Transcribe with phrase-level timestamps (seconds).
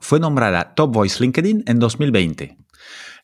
[0.00, 2.56] Fue nombrada Top Voice LinkedIn en 2020.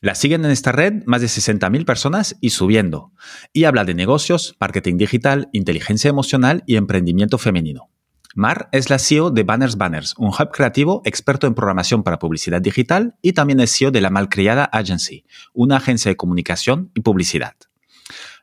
[0.00, 3.12] La siguen en esta red más de 60.000 personas y subiendo.
[3.52, 7.90] Y habla de negocios, marketing digital, inteligencia emocional y emprendimiento femenino.
[8.34, 12.60] Mar es la CEO de Banners Banners, un hub creativo experto en programación para publicidad
[12.60, 17.54] digital y también es CEO de la Malcriada Agency, una agencia de comunicación y publicidad.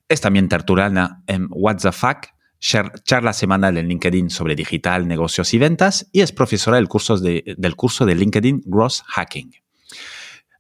[0.10, 2.30] Es también tertuliana en What's the Fuck,
[2.64, 7.56] charla semanal en LinkedIn sobre digital, negocios y ventas y es profesora del curso de,
[7.58, 9.52] del curso de LinkedIn Growth Hacking.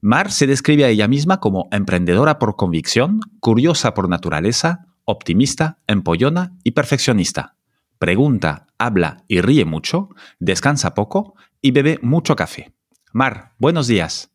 [0.02, 6.52] Mar se describe a ella misma como emprendedora por convicción, curiosa por naturaleza, optimista, empollona
[6.66, 7.56] y perfeccionista.
[8.00, 12.74] Pregunta, habla y ríe mucho, descansa poco y bebe mucho café.
[13.14, 14.30] Mar, buenos días.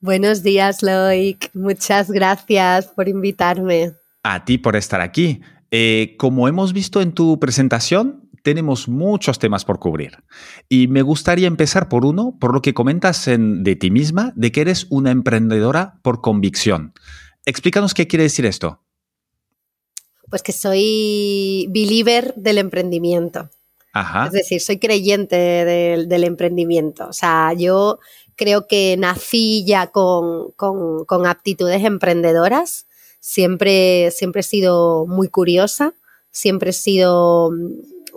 [0.00, 1.50] Buenos días, Loic.
[1.54, 3.94] Muchas gracias por invitarme.
[4.22, 5.40] A ti por estar aquí.
[5.70, 10.22] Eh, como hemos visto en tu presentación, tenemos muchos temas por cubrir.
[10.68, 14.60] Y me gustaría empezar por uno, por lo que comentas de ti misma, de que
[14.60, 16.94] eres una emprendedora por convicción.
[17.44, 18.82] Explícanos qué quiere decir esto.
[20.30, 23.50] Pues que soy believer del emprendimiento.
[24.26, 27.08] Es decir, soy creyente del, emprendimiento.
[27.08, 27.98] O sea, yo
[28.36, 32.85] creo que nací ya con aptitudes emprendedoras
[33.28, 35.94] Siempre, siempre he sido muy curiosa,
[36.30, 37.72] siempre he sido mm,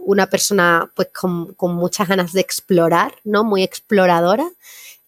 [0.05, 3.43] una persona pues con, muchas ganas de explorar, ¿no?
[3.43, 4.47] Muy exploradora,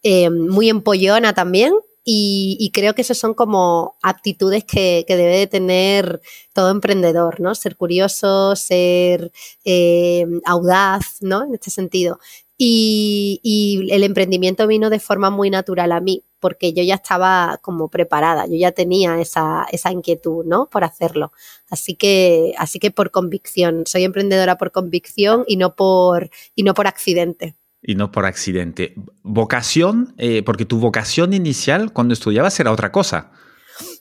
[0.01, 1.73] eh, muy empollona también.
[2.03, 6.19] Y, creo que esas son como aptitudes que, debe de tener
[6.51, 7.53] todo emprendedor, ¿no?
[7.53, 9.31] Ser curioso, ser
[9.65, 11.43] eh, audaz, ¿no?
[11.43, 12.19] En este sentido.
[12.57, 17.87] Y, el emprendimiento vino de forma muy natural a mí, porque yo ya estaba como
[17.87, 20.65] preparada, yo ya tenía esa, inquietud, ¿no?
[20.69, 21.31] Por hacerlo.
[21.69, 26.73] Así que, así que por convicción, soy emprendedora por convicción y no por, y no
[26.73, 27.55] por accidente.
[27.81, 28.95] Y no por accidente.
[29.23, 33.31] Vocación, eh, porque tu vocación inicial cuando estudiabas era otra cosa.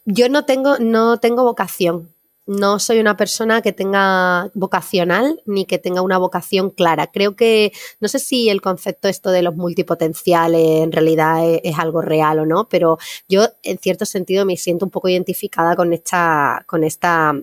[0.05, 2.11] Yo no tengo, no tengo vocación
[2.51, 7.07] no soy una persona que tenga vocacional ni que tenga una vocación clara.
[7.07, 12.03] Creo que, no sé si el concepto esto de los multipotenciales en realidad es, algo
[12.03, 16.65] real o no, pero yo en cierto sentido me siento un poco identificada con esta,
[16.67, 17.35] con esta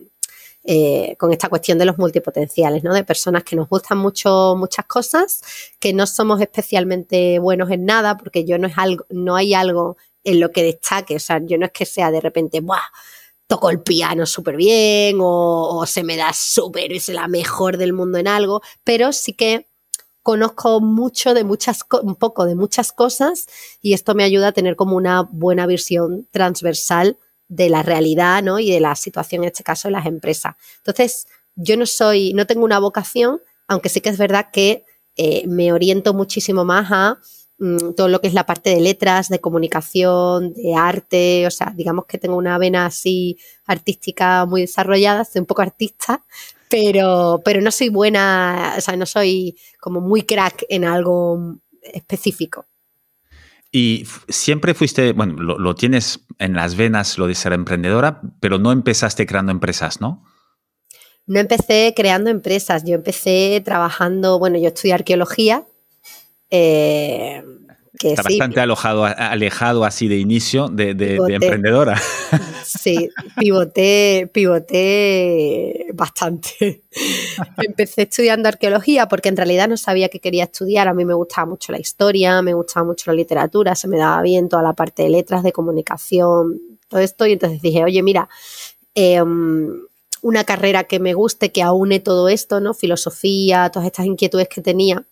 [0.66, 2.94] eh, con esta cuestión de los multipotenciales, ¿no?
[2.94, 5.42] De personas que nos gustan mucho muchas cosas,
[5.80, 9.96] que no somos especialmente buenos en nada, porque yo no es algo, no hay algo
[10.26, 11.16] en lo que destaque.
[11.16, 12.82] O sea, yo no es que sea de repente, ¡buah!
[13.48, 18.18] Toco el piano súper bien o, se me da súper, es la mejor del mundo
[18.18, 19.68] en algo, pero sí que
[20.22, 23.48] conozco mucho de muchas, un poco de muchas cosas
[23.82, 28.60] y esto me ayuda a tener como una buena visión transversal de la realidad, ¿no?
[28.60, 30.56] Y de la situación, en este caso, en las empresas.
[30.80, 34.84] Entonces, yo no soy, no tengo una vocación, aunque sí que es verdad que
[35.16, 37.20] eh, me oriento muchísimo más a
[37.60, 41.74] Mm, todo lo que es la parte de letras, de comunicación, de arte, o sea,
[41.76, 46.24] digamos que tengo una vena así artística muy desarrollada, soy un poco artista,
[46.70, 52.68] pero, pero no soy buena, o sea, no soy como muy crack en algo específico.
[53.72, 58.60] Y siempre fuiste, bueno, lo, lo, tienes en las venas lo de ser emprendedora, pero
[58.60, 60.24] no empezaste creando empresas, ¿no?
[61.26, 65.66] No empecé creando empresas, yo empecé trabajando, bueno, yo estudié arqueología,
[66.50, 67.44] eh,
[67.98, 70.92] que Está bastante alojado, alejado así de inicio de,
[71.30, 72.00] emprendedora.
[72.64, 76.84] Sí, pivoté, pivoté bastante.
[77.58, 80.88] Empecé estudiando arqueología porque en realidad no sabía qué quería estudiar.
[80.88, 84.22] A mí me gustaba mucho la historia, me gustaba mucho la literatura, se me daba
[84.22, 87.26] bien toda la parte de letras, de comunicación, todo esto.
[87.26, 88.30] Y entonces dije, oye, mira,
[88.94, 89.72] em,
[90.22, 92.74] una carrera que me guste, que aúne todo esto, ¿no?
[92.74, 95.06] Filosofía, todas estas inquietudes que tenía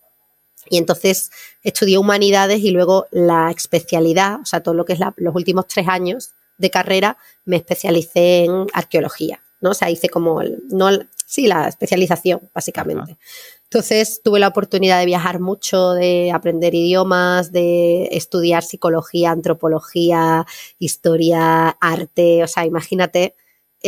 [0.68, 1.30] y entonces
[1.62, 5.88] estudié humanidades y luego la especialidad, o sea, todo lo que es los últimos tres
[5.88, 9.70] años de carrera, me especialicé en arqueología, ¿no?
[9.70, 10.88] O sea, hice como, no,
[11.26, 13.18] sí, la especialización, básicamente.
[13.64, 20.46] Entonces tuve la oportunidad de viajar mucho, de aprender idiomas, de estudiar psicología, antropología,
[20.78, 23.34] historia, arte, o sea, imagínate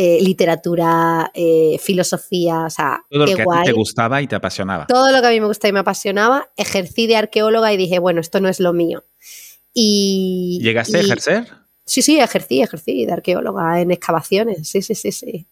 [0.01, 4.35] eh, literatura, eh, filosofía, o sea, todo lo que a ti te gustaba y te
[4.37, 4.87] apasionaba.
[4.87, 7.99] Todo lo que a mí me gustaba y me apasionaba, ejercí de arqueóloga y dije,
[7.99, 9.03] bueno, esto no es lo mío.
[9.73, 11.47] Y, ¿Llegaste a ejercer?
[11.83, 15.49] Sí, sí, ejercí, ejercí de arqueóloga en excavaciones, sí, sí, sí, sí.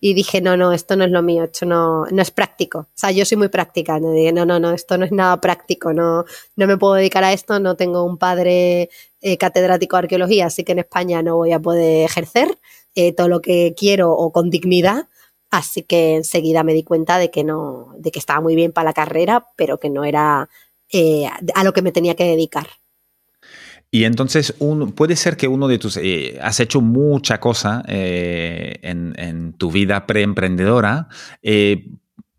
[0.00, 2.78] Y dije, no, no, esto no es lo mío, esto no, no es práctico.
[2.80, 5.92] O sea, yo soy muy práctica, no, no, no, no, esto no es nada práctico,
[5.92, 6.24] no,
[6.56, 8.90] no me puedo dedicar a esto, no tengo un padre
[9.20, 12.58] eh, catedrático de arqueología, así que en España no voy a poder ejercer
[12.96, 15.08] eh, todo lo que quiero o con dignidad.
[15.50, 18.86] Así que enseguida me di cuenta de que no, de que estaba muy bien para
[18.86, 20.48] la carrera, pero que no era
[20.92, 22.66] eh, a lo que me tenía que dedicar.
[23.90, 24.54] Y entonces
[24.96, 25.96] puede ser que uno de tus...
[25.98, 31.08] Eh, has hecho mucha cosa en, tu vida preemprendedora.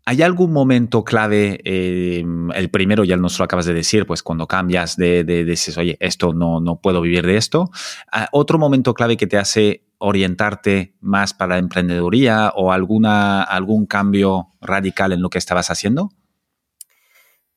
[0.08, 4.96] ¿Hay algún momento clave, el primero ya nos lo acabas de decir, pues cuando cambias
[4.96, 7.70] de, de, oye, esto no, no puedo vivir de esto?
[8.10, 13.84] Ah, ¿Otro momento clave que te hace orientarte más para la emprendeduría o alguna, algún
[13.84, 16.08] cambio radical en lo que estabas haciendo?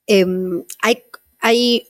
[0.06, 1.04] Em, hay,
[1.40, 1.88] hay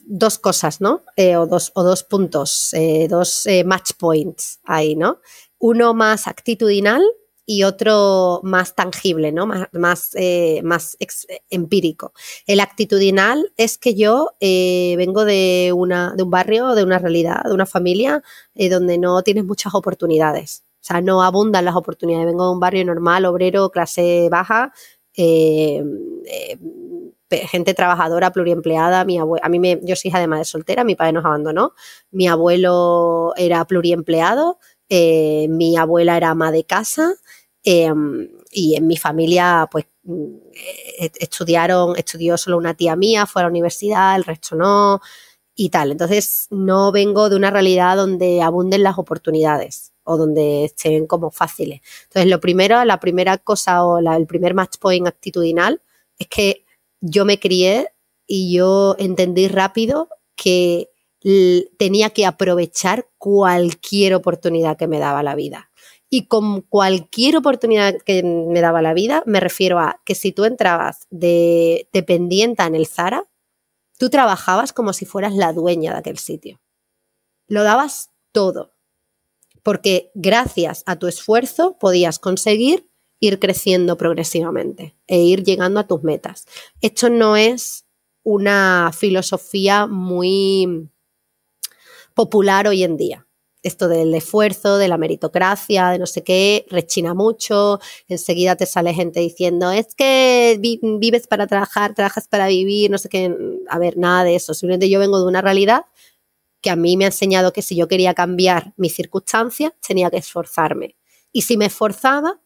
[0.00, 1.04] dos cosas, ¿no?
[1.14, 5.20] Eh, o, dos, o dos puntos, eh, dos eh, match points ahí, ¿no?
[5.60, 7.00] Uno más actitudinal
[7.46, 9.46] y otro más tangible, ¿no?
[9.46, 10.10] Más, más,
[10.62, 10.96] más
[11.50, 12.12] empírico.
[12.46, 17.52] El actitudinal es que yo vengo de, una, de un barrio, de una realidad, de
[17.54, 18.22] una familia
[18.54, 20.64] donde no tienes muchas oportunidades.
[20.80, 22.26] O sea, no abundan las oportunidades.
[22.26, 24.72] Vengo de un barrio normal, obrero, clase baja,
[27.30, 29.04] gente trabajadora, pluriempleada.
[29.04, 31.72] Mi a mí me, yo soy hija de madre soltera, mi padre nos abandonó.
[32.10, 34.58] Mi abuelo era pluriempleado,
[34.88, 37.14] eh, mi abuela era ama de casa
[37.62, 43.44] em, y en mi familia, pues eh, estudiaron, estudió solo una tía mía, fue a
[43.44, 45.00] la universidad, el resto no
[45.56, 45.92] y tal.
[45.92, 51.80] Entonces, no vengo de una realidad donde abunden las oportunidades o donde estén como fáciles.
[52.04, 55.80] Entonces, lo primero, la primera cosa o el primer match point actitudinal
[56.18, 56.64] es que
[57.00, 57.88] yo me crié
[58.26, 60.90] y yo entendí rápido que
[61.78, 65.70] tenía que aprovechar cualquier oportunidad que me daba la vida.
[66.10, 70.44] Y con cualquier oportunidad que me daba la vida, me refiero a que si tú
[70.44, 73.24] entrabas de dependiente en el Zara,
[73.98, 76.60] tú trabajabas como si fueras la dueña de aquel sitio.
[77.48, 78.74] Lo dabas todo,
[79.62, 86.02] porque gracias a tu esfuerzo podías conseguir ir creciendo progresivamente e ir llegando a tus
[86.02, 86.44] metas.
[86.82, 87.86] Esto no es
[88.22, 90.90] una filosofía muy
[92.14, 93.26] popular hoy en día.
[93.62, 97.80] Esto del esfuerzo, de la meritocracia, de no sé qué, rechina mucho.
[98.08, 103.08] Enseguida te sale gente diciendo, es que vives para trabajar, trabajas para vivir, no sé
[103.08, 103.34] qué.
[103.70, 104.52] A ver, nada de eso.
[104.52, 105.86] Simplemente yo vengo de una realidad
[106.60, 110.18] que a mí me ha enseñado que si yo quería cambiar mis circunstancias, tenía que
[110.18, 110.96] esforzarme.
[111.32, 112.40] Y si me esforzaba,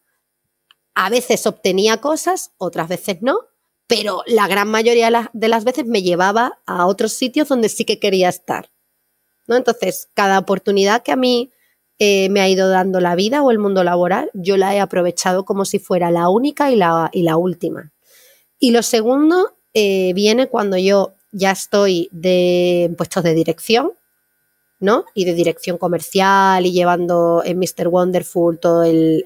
[0.93, 3.39] a veces obtenía cosas, otras veces no,
[3.87, 7.99] pero la gran mayoría de las veces me llevaba a otros sitios donde sí que
[7.99, 8.69] quería estar.
[9.49, 9.57] ¿No?
[9.57, 11.49] Entonces, cada oportunidad que a mí
[11.97, 15.43] eh, me ha ido dando la vida o el mundo laboral, yo la he aprovechado
[15.43, 17.91] como si fuera la única y la, y la última.
[18.59, 23.91] Y lo segundo eh, viene cuando yo ya estoy de puestos de dirección,
[24.79, 25.05] ¿no?
[25.15, 27.87] Y de dirección comercial y llevando en Mr.
[27.87, 29.23] Wonderful todo el,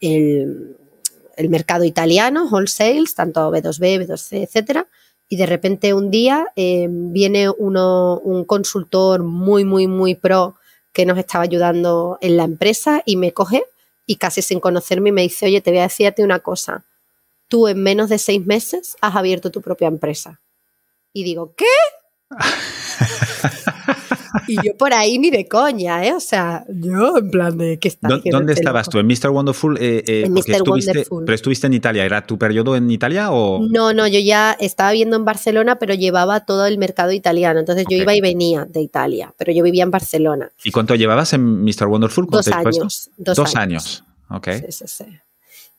[0.00, 4.88] el, mercado italiano, wholesales, tanto B2B, B2C, etcétera,
[5.28, 10.56] y de repente un día eh, viene uno, un consultor muy, muy, muy pro
[10.92, 13.62] que nos estaba ayudando en la empresa y me coge
[14.06, 16.86] y casi sin conocerme me dice, oye, te voy a decirte una cosa,
[17.46, 20.40] tú en menos de seis meses has abierto tu propia empresa.
[21.12, 21.66] Y digo, ¿qué?
[24.48, 26.12] y yo por ahí ni de coña, ¿eh?
[26.12, 28.98] O sea, yo en plan de ¿qué está ¿Dónde este estabas tú?
[28.98, 29.30] ¿En Mr.
[29.30, 29.76] Wonderful?
[29.78, 30.62] Eh, eh, en Mr.
[30.66, 31.24] Wonderful.
[31.24, 32.04] ¿Pero estuviste en Italia?
[32.04, 33.60] ¿Era tu periodo en Italia o...?
[33.70, 37.60] No, no, yo ya estaba viviendo en Barcelona, pero llevaba todo el mercado italiano.
[37.60, 40.50] Entonces yo iba y venía de Italia, pero yo vivía en Barcelona.
[40.64, 41.86] ¿Y cuánto llevabas en Mr.
[41.86, 42.26] Wonderful?
[42.26, 43.10] Dos años.
[43.16, 43.58] Dos, dos años.
[43.58, 44.04] años.
[44.30, 44.48] Ok.
[44.48, 45.04] Sí, sí, sí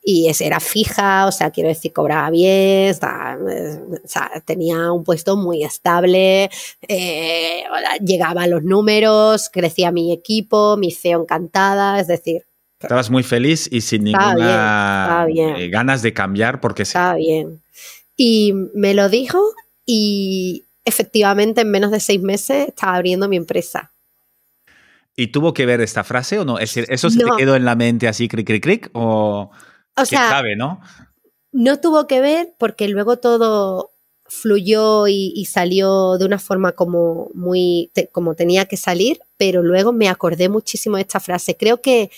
[0.02, 5.62] y era fija, o sea, quiero decir, cobraba bien, o sea, tenía un puesto muy
[5.62, 6.50] estable,
[6.88, 7.64] eh,
[8.04, 12.46] llegaba a los números, crecía mi equipo, mi CEO encantada, es decir...
[12.80, 16.84] Estabas muy feliz y sin ninguna eh, ganas de cambiar porque...
[16.84, 17.60] Estaba bien.
[18.16, 19.38] Y me lo dijo
[19.84, 23.92] y efectivamente en menos de seis meses estaba abriendo mi empresa.
[25.14, 26.58] ¿Y tuvo que ver esta frase o no?
[26.58, 28.90] Es decir, ¿eso se te quedó en la mente así, cric, cric, cric?
[28.94, 29.50] ¿O...?
[30.02, 30.80] O sea, ¿no?
[31.52, 33.90] No tuvo que ver porque luego todo
[34.30, 40.08] fluyó y, salió de una forma como muy, como tenía que salir, pero luego me
[40.08, 41.56] acordé muchísimo de esta frase.
[41.56, 42.10] Creo que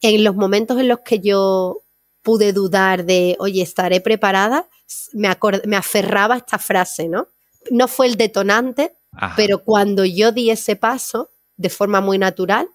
[0.00, 1.82] en los momentos en los que yo
[2.22, 4.66] pude dudar de, oye, estaré preparada,
[5.12, 5.28] me,
[5.66, 7.28] me aferraba a esta frase, ¿no?
[7.70, 8.94] No fue el detonante,
[9.36, 12.68] Pero cuando yo di ese paso de forma muy natural,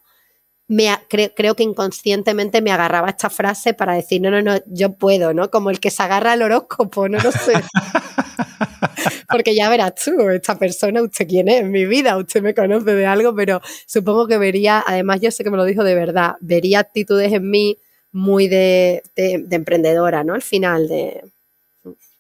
[0.67, 5.33] me, creo que inconscientemente me agarraba esta frase para decir, no, no, no, yo puedo,
[5.33, 5.49] ¿no?
[5.51, 7.53] Como el que se agarra al horóscopo, no lo sé.
[9.29, 12.93] Porque ya verás tú, esta persona, usted quién es en mi vida, usted me conoce
[12.93, 16.35] de algo, pero supongo que vería, además yo sé que me lo dijo de verdad,
[16.39, 17.77] vería actitudes en mí
[18.11, 20.33] muy de, emprendedora, ¿no?
[20.33, 21.23] Al final de...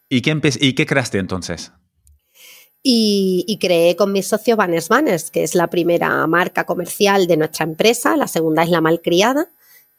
[0.09, 1.71] ¿Y qué, ¿Y qué creaste entonces?
[2.85, 7.63] Y, creé con mis socios Banners Banners, que es la primera marca comercial de nuestra
[7.63, 9.49] empresa, la segunda es La Malcriada,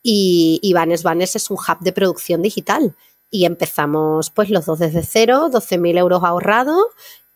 [0.03, 2.95] y, y Banners Banners es un hub de producción digital.
[3.31, 6.85] Y empezamos pues los dos desde cero, 12.000 euros ahorrados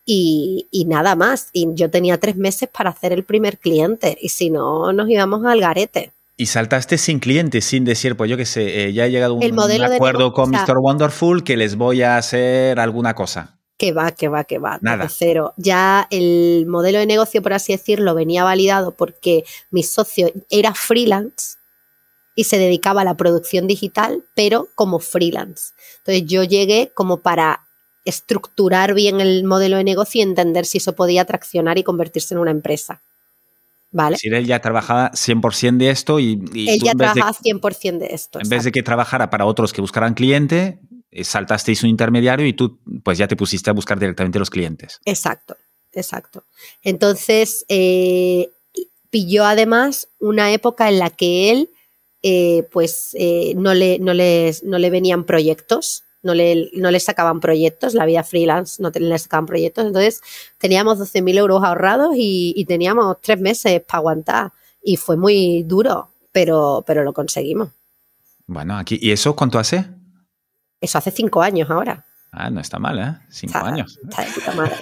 [0.05, 1.49] y, y, nada más.
[1.53, 5.45] Y yo tenía tres meses para hacer el primer cliente y si no, nos íbamos
[5.47, 6.13] al garete.
[6.37, 9.37] Y saltaste sin clientes, sin decir, pues yo qué sé, eh, ya he llegado a
[9.39, 10.79] un, acuerdo con Mr.
[10.79, 13.58] Wonderful que les voy a hacer alguna cosa.
[13.79, 14.79] Que va, que va, que va.
[14.83, 15.09] Nada.
[15.09, 15.55] Cero.
[15.57, 21.59] Ya el modelo de negocio, por así decirlo, venía validado porque mi socio era freelance
[22.35, 25.73] y se dedicaba a la producción digital, pero como freelance.
[25.99, 27.69] Entonces yo llegué como para
[28.05, 32.41] estructurar bien el modelo de negocio y entender si eso podía traccionar y convertirse en
[32.41, 33.03] una empresa.
[33.91, 34.17] ¿Vale?
[34.19, 36.35] Si él ya trabajaba 100% de esto y...
[36.55, 38.39] él ya trabajaba 100% de esto.
[38.41, 40.79] En vez de que trabajara para otros que buscaran cliente,
[41.23, 45.01] saltasteis un intermediario y tú pues ya te pusiste a buscar directamente los clientes.
[45.05, 45.57] Exacto,
[45.93, 46.45] exacto.
[46.83, 48.51] Entonces, eh,
[49.11, 51.71] pilló además una época en la que él
[52.23, 53.17] eh, pues
[53.55, 58.25] no, le, no, no le venían proyectos, no le, no le, sacaban proyectos, la vida
[58.25, 60.21] freelance no le sacaban proyectos, entonces
[60.59, 66.11] teníamos 12.000 euros ahorrados y, y, teníamos tres meses para aguantar y fue muy duro,
[66.33, 67.71] pero, pero lo conseguimos.
[68.47, 69.87] Bueno, aquí, ¿y eso cuánto hace?
[70.81, 72.05] Eso hace cinco años ahora.
[72.31, 73.15] Ah, no está mal, ¿eh?
[73.31, 73.99] Cinco años.
[74.07, 74.77] Está de puta madre.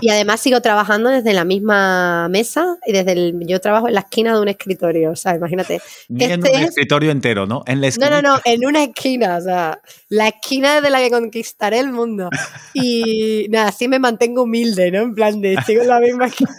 [0.00, 3.46] y además sigo trabajando desde la misma mesa y desde el.
[3.46, 5.82] Yo trabajo en la esquina de un escritorio, o sea, imagínate.
[6.08, 7.62] Ni en este un escritorio entero, ¿no?
[7.66, 8.08] En la esquina.
[8.08, 11.92] No, no, no, en una esquina, o sea, la esquina de la que conquistaré el
[11.92, 12.30] mundo.
[12.72, 15.00] Y nada, así me mantengo humilde, ¿no?
[15.00, 16.50] En plan de, sigo en la misma esquina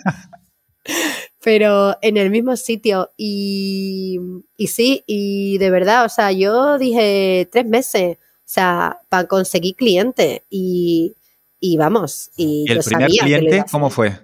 [1.44, 3.12] pero en el mismo sitio.
[3.18, 4.20] Y,
[4.58, 9.76] y, sí, y de verdad, o sea, yo dije tres meses, o sea, para conseguir
[9.76, 10.44] cliente.
[10.50, 11.16] Y,
[11.60, 12.32] y vamos.
[12.36, 14.20] ¿Y, el primer cliente cómo fue?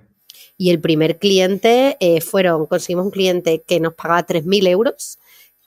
[0.57, 5.17] Y el primer cliente eh, fueron, conseguimos un cliente que nos pagaba 3.000 euros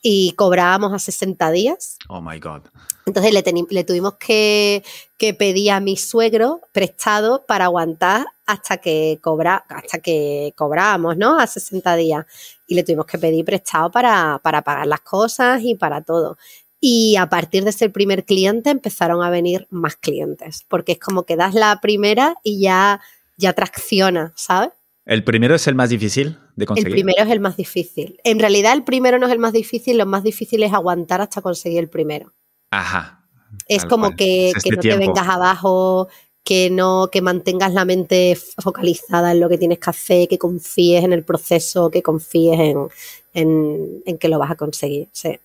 [0.07, 1.97] y cobrábamos a 60 días.
[2.09, 2.61] Oh my God.
[3.07, 4.83] Entonces le, le tuvimos que,
[5.17, 11.39] que, pedir a mi suegro prestado para aguantar hasta que, cobra, hasta que cobrábamos, ¿no?
[11.39, 12.23] A 60 días.
[12.67, 16.37] Y le tuvimos que pedir prestado para, para pagar las cosas y para todo.
[16.79, 21.23] Y a partir de ese primer cliente empezaron a venir más clientes, porque es como
[21.23, 23.01] que das la primera y ya,
[23.37, 24.69] ya tracciona, ¿sabes?
[25.05, 26.87] ¿El primero es el más difícil de conseguir?
[26.87, 28.19] El primero es el más difícil.
[28.23, 31.41] En realidad el primero no es el más difícil, lo más difícil es aguantar hasta
[31.41, 32.33] conseguir el primero.
[32.71, 33.23] Ajá.
[33.67, 36.07] Es como que, que no te vengas abajo,
[36.43, 41.03] que no, que mantengas la mente focalizada en lo que tienes que hacer, que confíes
[41.03, 42.87] en el proceso, que confíes en,
[43.33, 45.07] en, en que lo vas a conseguir.
[45.11, 45.39] Sí.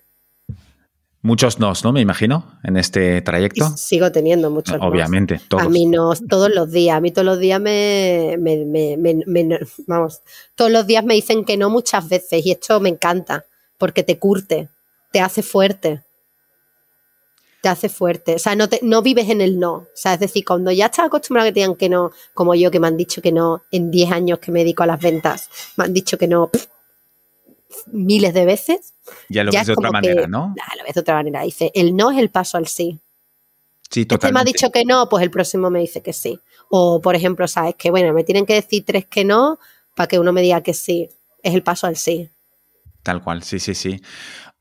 [1.22, 1.92] Muchos nos, ¿no?
[1.92, 3.68] Me imagino, en este trayecto.
[3.76, 5.64] sigo teniendo muchos Obviamente, todos.
[5.64, 6.96] A mí no, todos los días.
[6.96, 10.22] A mí todos los días me, me, me, Vamos,
[10.54, 13.44] todos los días me dicen que no muchas veces y esto me encanta
[13.76, 14.70] porque te curte,
[15.12, 16.02] te hace fuerte.
[17.60, 18.36] Te hace fuerte.
[18.36, 19.72] O sea, no, te, no vives en el no.
[19.72, 22.54] O sea, es decir, cuando ya estás acostumbrado a que te digan que no, como
[22.54, 25.00] yo que me han dicho que no en 10 años que me dedico a las
[25.00, 26.50] ventas, me han dicho que no
[27.92, 28.94] miles de veces.
[29.28, 30.54] Ya lo ves de otra manera, ¿no?
[30.76, 31.42] lo ves de otra manera.
[31.42, 33.00] Dice, el no es el paso al sí.
[33.90, 34.26] Sí, totalmente.
[34.26, 36.40] Este me ha dicho que no, pues el próximo me dice que sí.
[36.68, 39.58] O, por ejemplo, sabes que, bueno, me tienen que decir tres que no
[39.96, 41.08] para que uno me diga que sí.
[41.42, 42.30] Es el paso al sí.
[43.02, 44.00] Tal cual, sí, sí, sí.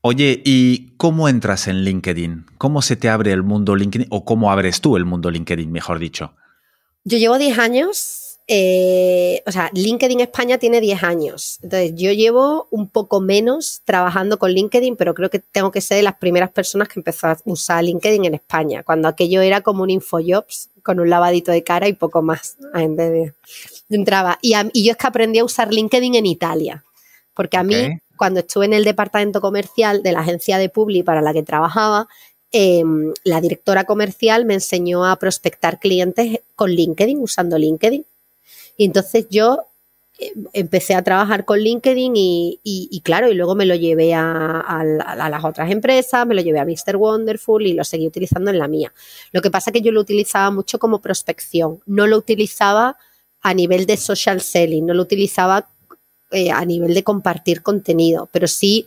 [0.00, 2.46] Oye, ¿y cómo entras en LinkedIn?
[2.58, 4.08] ¿Cómo se te abre el mundo LinkedIn?
[4.10, 6.34] ¿O cómo abres tú el mundo LinkedIn, mejor dicho?
[7.04, 8.19] Yo llevo 10 años
[8.52, 11.60] eh, o sea, LinkedIn España tiene 10 años.
[11.62, 15.98] Entonces, yo llevo un poco menos trabajando con LinkedIn, pero creo que tengo que ser
[15.98, 19.84] de las primeras personas que empezó a usar LinkedIn en España, cuando aquello era como
[19.84, 22.56] un InfoJobs con un lavadito de cara y poco más.
[23.88, 24.36] entraba.
[24.42, 26.84] Y, yo es que aprendí a usar LinkedIn en Italia,
[27.34, 31.22] porque a mí, cuando estuve en el departamento comercial de la agencia de Publi para
[31.22, 32.08] la que trabajaba,
[32.50, 38.04] em, la directora comercial me enseñó a prospectar clientes con LinkedIn, usando LinkedIn.
[38.80, 39.58] Y entonces yo
[40.18, 44.82] eh, empecé a trabajar con LinkedIn y, claro, y luego me lo llevé a,
[45.28, 46.96] las otras empresas, me lo llevé a Mr.
[46.96, 48.90] Wonderful y lo seguí utilizando en la mía.
[49.32, 52.96] Lo que pasa es que yo lo utilizaba mucho como prospección, no lo utilizaba
[53.42, 55.68] a nivel de social selling, no lo utilizaba
[56.30, 58.86] eh, a nivel de compartir contenido, pero sí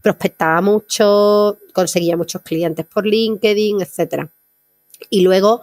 [0.00, 4.26] prospectaba mucho, conseguía muchos clientes por LinkedIn, etc.
[5.10, 5.60] Y luego,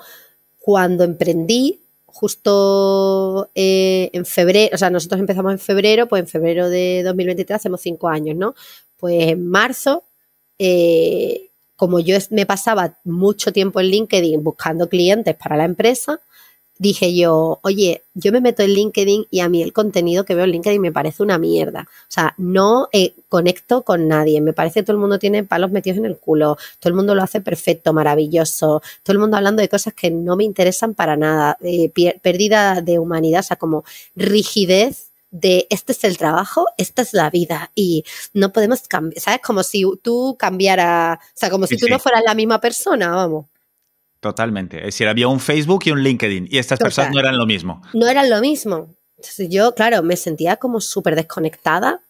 [0.59, 1.80] cuando emprendí,
[2.13, 7.55] justo eh, en febrero, o sea, nosotros empezamos en febrero, pues en febrero de 2023
[7.55, 8.55] hacemos cinco años, ¿no?
[8.97, 10.03] Pues en marzo,
[10.59, 16.21] eh, como yo me pasaba mucho tiempo en LinkedIn buscando clientes para la empresa,
[16.81, 20.45] dije yo, oye, yo me meto en LinkedIn y a mí el contenido que veo
[20.45, 21.81] en LinkedIn me parece una mierda.
[21.81, 24.41] O sea, no eh, conecto con nadie.
[24.41, 26.57] Me parece que todo el mundo tiene palos metidos en el culo.
[26.79, 28.81] Todo el mundo lo hace perfecto, maravilloso.
[29.03, 31.55] Todo el mundo hablando de cosas que no me interesan para nada.
[32.23, 33.83] pérdida de humanidad, o sea, como
[34.15, 39.41] rigidez de este es el trabajo, esta es la vida y no podemos cambiar, ¿sabes?
[39.41, 43.50] Como si tú cambiaras, o sea, como si tú no fueras la misma persona, vamos.
[44.21, 44.77] Totalmente.
[44.77, 47.81] Es decir, había un Facebook y un LinkedIn y estas personas no eran lo mismo.
[47.93, 48.93] No eran lo mismo.
[49.17, 52.01] Entonces yo, claro, me sentía como súper desconectada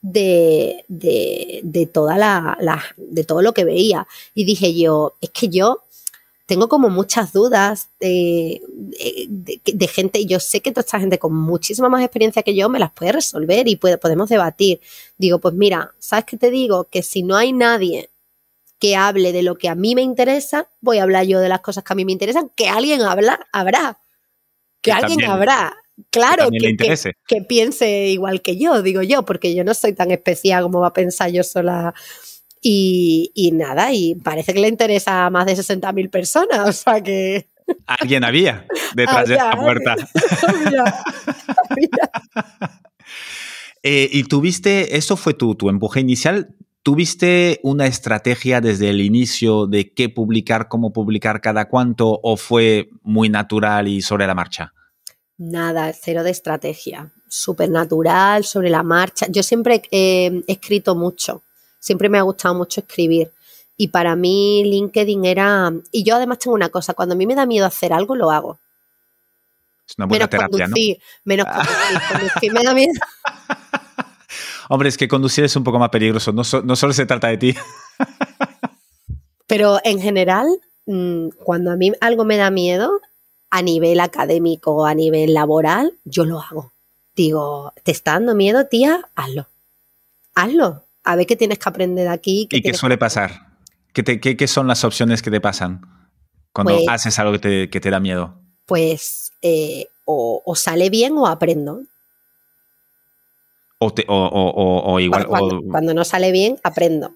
[0.00, 2.58] de, de, toda la,
[2.96, 4.08] de todo lo que veía.
[4.34, 5.82] Y dije yo, es que yo
[6.46, 8.60] tengo como muchas dudas de,
[9.28, 12.80] de, gente, yo sé que toda esta gente con muchísima más experiencia que yo me
[12.80, 14.80] las puede resolver y puede, podemos debatir.
[15.16, 16.88] Digo, pues mira, ¿sabes qué te digo?
[16.90, 18.10] Que si no hay nadie
[18.82, 21.60] que hable de lo que a mí me interesa, voy a hablar yo de las
[21.60, 24.00] cosas que a mí me interesan, que alguien habla, habrá.
[24.80, 25.76] Que, alguien habrá.
[26.10, 26.76] Claro, que,
[27.28, 30.88] que, piense igual que yo, digo yo, porque yo no soy tan especial como va
[30.88, 31.94] a pensar yo sola.
[32.60, 37.50] Y, nada, y parece que le interesa a más de 60.000 personas, o sea que...
[37.86, 39.94] Alguien había detrás de esta puerta.
[43.84, 49.68] Eh, y tuviste, eso fue tu, tu empuje inicial, ¿Tuviste una estrategia desde el inicio
[49.68, 54.72] de qué publicar, cómo publicar, cada cuánto o fue muy natural y sobre la marcha?
[55.38, 59.26] Nada, cero de estrategia, súper natural, sobre la marcha.
[59.28, 61.44] Yo siempre he escrito mucho,
[61.78, 63.32] siempre me ha gustado mucho escribir.
[63.76, 65.72] Y para mí LinkedIn era...
[65.92, 68.32] Y yo además tengo una cosa, cuando a mí me da miedo hacer algo, lo
[68.32, 68.58] hago.
[69.88, 72.92] Es una buena menos terapia, conducir, Menos conducir, conducir me da miedo.
[74.72, 77.54] Hombre, es que conducir es un poco más peligroso, no, solo se trata de ti.
[79.46, 80.46] Pero en general,
[80.86, 82.90] mm, cuando a mí algo me da miedo,
[83.50, 86.72] a nivel académico, a nivel laboral, yo lo hago.
[87.14, 89.10] Digo, ¿te está dando miedo, tía?
[89.14, 89.46] Hazlo.
[90.34, 90.86] Hazlo.
[91.04, 92.48] A ver qué tienes que aprender de aquí.
[92.50, 93.58] ¿Y qué suele pasar?
[93.92, 95.82] ¿Qué, son las opciones que te pasan
[96.50, 98.40] cuando pues haces algo que te, da miedo?
[98.64, 101.82] Pues eh, o, sale bien o aprendo.
[104.08, 105.26] O, igual.
[105.26, 107.14] Cuando, no sale bien, aprendo.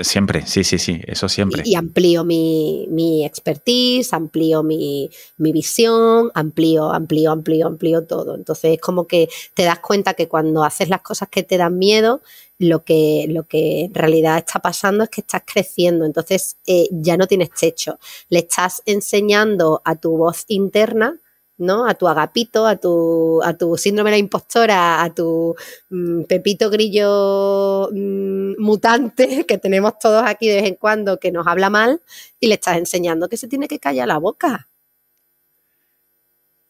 [0.00, 1.62] Siempre, sí, sí, sí, eso siempre.
[1.66, 8.34] Y, amplío mi, expertise, amplío mi, visión, amplío, amplío, amplío, amplío todo.
[8.34, 11.76] Entonces es como que te das cuenta que cuando haces las cosas que te dan
[11.76, 12.22] miedo,
[12.58, 16.06] lo que, lo que en realidad está pasando es que estás creciendo.
[16.06, 17.98] Entonces eh, ya no tienes techo.
[18.30, 21.20] Le estás enseñando a tu voz interna
[21.58, 21.86] ¿no?
[21.86, 25.54] A tu agapito, a tu, a tu síndrome de la impostora, a tu
[25.90, 31.46] mm, pepito grillo mm, mutante que tenemos todos aquí de vez en cuando que nos
[31.46, 32.00] habla mal
[32.40, 34.68] y le estás enseñando que se tiene que callar la boca.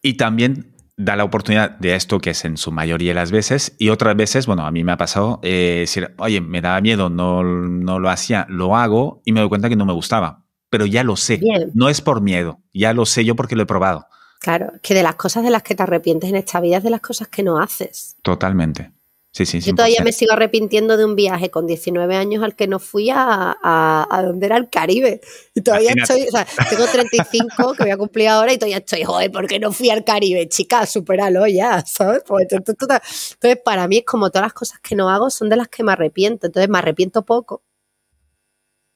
[0.02, 3.74] Y también da la oportunidad de esto que es en su mayoría de las veces
[3.78, 7.08] y otras veces, bueno, a mí me ha pasado eh, decir, oye, me daba miedo,
[7.08, 10.86] no, no lo hacía, lo hago y me doy cuenta que no me gustaba, pero
[10.86, 11.40] ya lo sé,
[11.72, 14.06] no es por miedo, ya lo sé yo porque lo he probado.
[14.38, 16.90] Claro, que de las cosas de las que te arrepientes en esta vida es de
[16.90, 18.16] las cosas que no haces.
[18.22, 18.92] Totalmente.
[19.30, 22.66] Sí, sí, Yo todavía me sigo arrepintiendo de un viaje con 19 años al que
[22.66, 25.20] no fui a, a, donde era el Caribe.
[25.54, 29.04] Y todavía estoy, o sea, tengo 35 que voy a cumplir ahora y todavía estoy,
[29.04, 30.48] joder, ¿por qué no fui al Caribe?
[30.48, 32.22] Chica, supéralo ya, ¿sabes?
[32.26, 35.68] Pues, entonces, para mí es como todas las cosas que no hago son de las
[35.68, 36.46] que me arrepiento.
[36.46, 37.62] Entonces, me arrepiento poco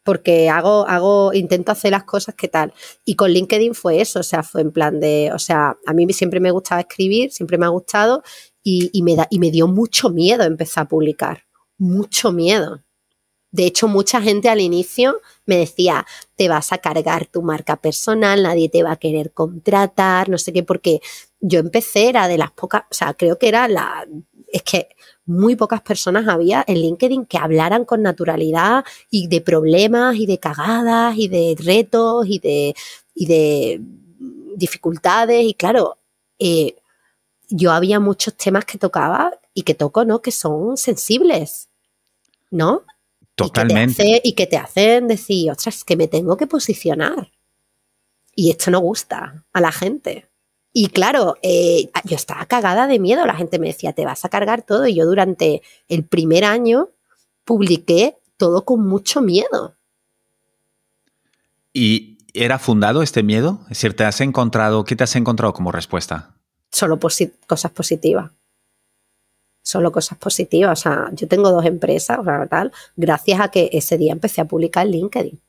[0.05, 2.73] porque hago, hago, intento hacer las cosas que tal.
[3.05, 6.11] Y con LinkedIn fue eso, o sea, fue en plan de, o sea, a mí
[6.13, 8.23] siempre me gustaba escribir, siempre me ha gustado
[8.63, 11.45] y, me, da, y me dio mucho miedo empezar a publicar,
[11.79, 12.83] mucho miedo.
[13.51, 18.43] De hecho, mucha gente al inicio me decía, te vas a cargar tu marca personal,
[18.43, 21.01] nadie te va a querer contratar, no sé qué, porque
[21.39, 24.07] yo empecé, era de las pocas, o sea, creo que era la,
[24.49, 24.89] es que
[25.25, 30.39] muy pocas personas había en LinkedIn que hablaran con naturalidad y de problemas y de
[30.39, 32.75] cagadas y de retos y de,
[33.15, 33.81] de
[34.57, 35.45] dificultades.
[35.45, 35.99] Y claro,
[36.39, 36.77] eh,
[37.49, 40.23] yo había muchos temas que tocaba y que toco, ¿no?
[40.23, 41.69] Que son sensibles,
[42.51, 42.85] ¿no?
[43.35, 44.21] Totalmente.
[44.25, 47.31] Y que te, hacen decir, ostras, que me tengo que posicionar.
[48.35, 50.29] Y esto no gusta a la gente.
[50.73, 53.27] Y claro, eh, yo estaba cagada de miedo.
[53.27, 54.87] La gente me decía, te vas a cargar todo.
[54.87, 56.89] Y yo durante el primer año
[57.45, 59.75] publiqué todo con mucho miedo.
[61.75, 63.61] ¿Y era fundado este miedo?
[63.65, 66.35] Es decir, ¿te has encontrado, qué te has encontrado como respuesta?
[66.71, 68.31] Solo cosas positivas.
[69.63, 70.81] Solo cosas positivas.
[70.81, 74.41] O sea, yo tengo dos empresas, o sea, tal, gracias a que ese día empecé
[74.41, 75.41] a publicar en LinkedIn.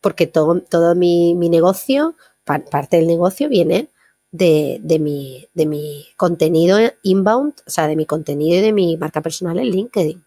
[0.00, 3.88] Porque todo, todo mi, negocio, parte del negocio viene
[4.32, 9.20] de, mi, de mi contenido inbound, o sea, de mi contenido y de mi marca
[9.20, 10.24] personal en LinkedIn.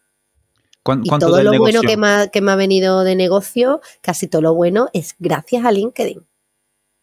[1.03, 4.43] Y todo lo bueno que me, ha, que me ha venido de negocio, casi todo
[4.43, 6.23] lo bueno, es gracias a LinkedIn.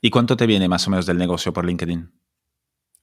[0.01, 2.11] ¿Y cuánto te viene más o menos del negocio por LinkedIn?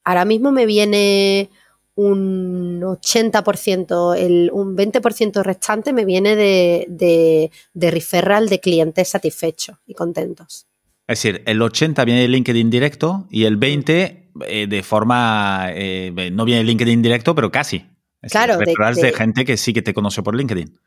[0.05, 1.49] Ahora mismo me viene
[1.95, 9.77] un 80%, el, un 20% restante me viene de, de, de, referral de clientes satisfechos
[9.85, 10.68] y contentos.
[11.09, 16.29] Es decir, el 80 viene de LinkedIn directo y el 20 eh, de forma, eh,
[16.31, 17.83] no viene de LinkedIn directo, pero casi.
[18.29, 18.59] claro.
[18.59, 20.79] de, de, gente que sí que te conoce por LinkedIn.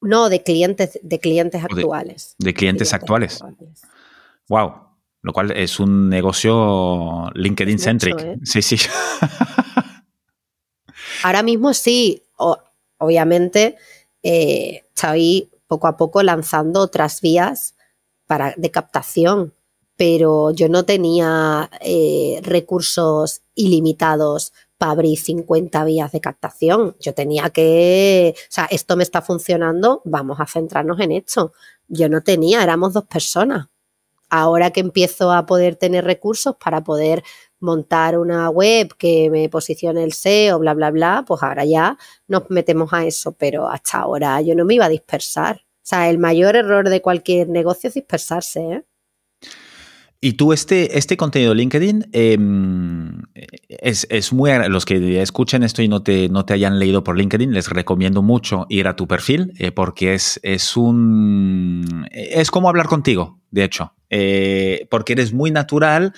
[0.00, 2.34] No, de clientes, de clientes actuales.
[2.40, 3.40] De, clientes, actuales.
[4.48, 4.72] Wow.
[5.22, 8.18] Lo cual es un negocio LinkedIn-centric.
[8.18, 8.38] ¿eh?
[8.42, 8.76] Sí, sí.
[11.22, 12.20] Ahora mismo sí,
[12.98, 13.76] obviamente
[14.24, 17.75] eh, estoy poco a poco lanzando otras vías
[18.26, 19.54] para, de captación,
[19.96, 26.96] pero yo no tenía eh, recursos ilimitados para abrir 50 vías de captación.
[27.00, 31.52] Yo tenía que, o sea, esto me está funcionando, vamos a centrarnos en esto.
[31.88, 33.68] Yo no tenía, éramos dos personas.
[34.28, 37.22] Ahora que empiezo a poder tener recursos para poder
[37.60, 41.96] montar una web que me posicione el SEO, bla, bla, bla, pues ahora ya
[42.28, 45.65] nos metemos a eso, pero hasta ahora yo no me iba a dispersar.
[45.86, 48.60] O sea, el mayor error de cualquier negocio es dispersarse.
[48.60, 48.84] ¿eh?
[50.20, 53.22] Y tú, este, este contenido de LinkedIn em,
[53.68, 54.50] es, es, muy.
[54.68, 58.20] Los que escuchen esto y no te, no te hayan leído por LinkedIn, les recomiendo
[58.20, 62.04] mucho ir a tu perfil eh, porque es, es un.
[62.10, 63.94] Es como hablar contigo, de hecho.
[64.10, 66.14] Eh, porque eres muy natural,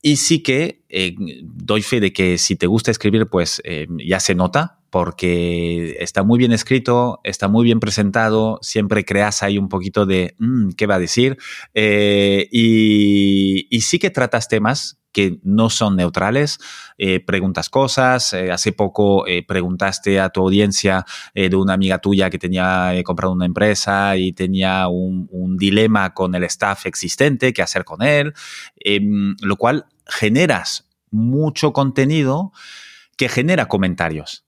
[0.00, 3.60] y sí que eh, doy fe de que si te gusta escribir, pues
[3.98, 9.58] ya se nota, porque está muy bien escrito, está muy bien presentado, siempre creas ahí
[9.58, 11.38] un poquito de mm, qué va a decir.
[11.74, 16.58] Eh, y, y, sí que tratas temas que no son neutrales,
[16.98, 18.32] eh, preguntas cosas.
[18.32, 23.32] Eh, hace poco eh, preguntaste a tu audiencia de una amiga tuya que tenía comprado
[23.32, 28.32] una empresa y tenía un, dilema con el staff existente, qué hacer con él,
[28.76, 32.52] em, lo cual generas mucho contenido
[33.16, 34.44] que genera comentarios.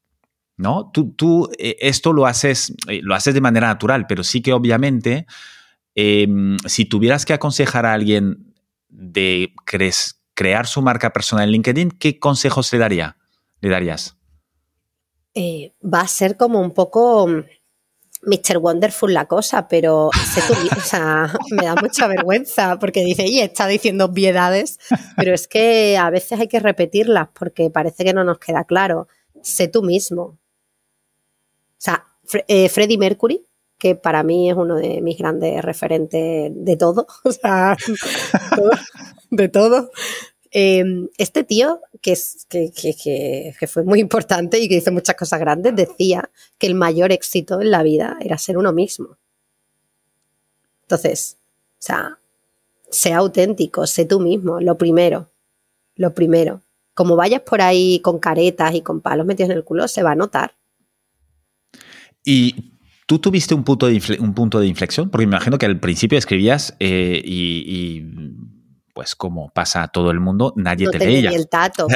[0.62, 0.92] ¿No?
[0.92, 5.27] Tú, tú esto lo haces, lo haces de manera natural, pero sí que obviamente
[5.96, 8.55] em, si tuvieras que aconsejar a alguien
[8.88, 9.53] de
[10.35, 13.16] crear su marca personal en LinkedIn, ¿qué consejos le, daría,
[13.61, 14.16] le darías?
[15.35, 17.27] Eh, va a ser como un poco
[18.22, 18.59] Mr.
[18.59, 20.11] Wonderful la cosa, pero
[21.51, 24.79] me da mucha vergüenza porque dice, y está diciendo obviedades,
[25.16, 29.09] pero es que a veces hay que repetirlas porque parece que no nos queda claro.
[29.42, 30.38] Sé tú mismo.
[31.82, 32.04] O sea,
[32.46, 33.44] eh, Freddie Mercury,
[33.76, 37.76] que para mí es uno de mis grandes referentes de todo, o sea,
[39.30, 39.90] de todo.
[40.52, 45.74] Em, este tío, que, es, que, fue muy importante y que hizo muchas cosas grandes,
[45.74, 49.16] decía que el mayor éxito en la vida era ser uno mismo.
[50.82, 51.36] Entonces,
[51.80, 52.18] o sea,
[52.90, 55.30] sea auténtico, sé tú mismo, lo primero,
[55.96, 56.60] lo primero.
[56.94, 60.12] Como vayas por ahí con caretas y con palos metidos en el culo, se va
[60.12, 60.54] a notar.
[62.24, 62.72] Y
[63.12, 65.11] ¿Tú tuviste un punto de, un punto de inflexión?
[65.11, 68.02] Porque me imagino que al principio escribías eh, y,
[68.94, 71.30] pues como pasa a todo el mundo, nadie te leía.
[71.30, 71.88] el tato.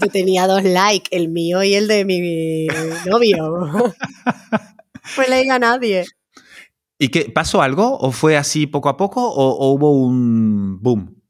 [0.00, 2.66] yo tenía dos likes, el mío y el de mi
[3.06, 3.94] novio.
[5.16, 6.04] No leía a nadie.
[6.98, 7.98] ¿Y qué pasó algo?
[7.98, 9.28] ¿O fue así poco a poco?
[9.28, 11.21] ¿O, hubo un boom?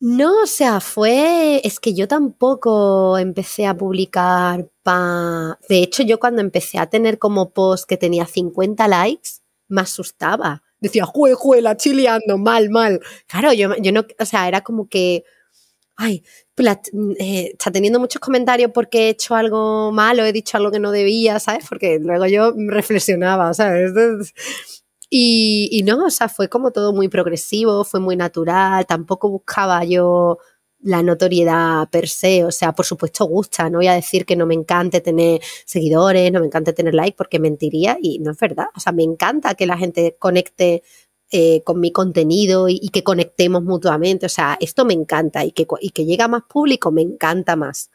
[0.00, 1.60] No, o sea, fue.
[1.64, 5.58] Es que yo tampoco empecé a publicar pa.
[5.68, 9.30] De hecho, yo cuando empecé a tener como post que tenía 50 likes,
[9.68, 13.00] me asustaba decía, jue, jue, la chileando, mal, mal.
[13.26, 15.24] Claro, yo, yo no, o sea, era como que,
[15.96, 16.24] ay,
[17.18, 20.92] eh, está teniendo muchos comentarios porque he hecho algo malo, he dicho algo que no
[20.92, 21.66] debía, ¿sabes?
[21.68, 23.92] Porque luego yo reflexionaba, ¿sabes?
[25.08, 30.38] Y, no, o sea, fue como todo muy progresivo, fue muy natural, tampoco buscaba yo
[30.80, 34.46] la notoriedad per se, o sea, por supuesto gusta, no voy a decir que no
[34.46, 38.66] me encante tener seguidores, no me encante tener likes, porque mentiría y no es verdad,
[38.76, 40.82] o sea, me encanta que la gente conecte
[41.32, 44.26] eh, con mi contenido y, que conectemos mutuamente.
[44.26, 47.90] O sea, esto me encanta y que, y que llega más público me encanta más.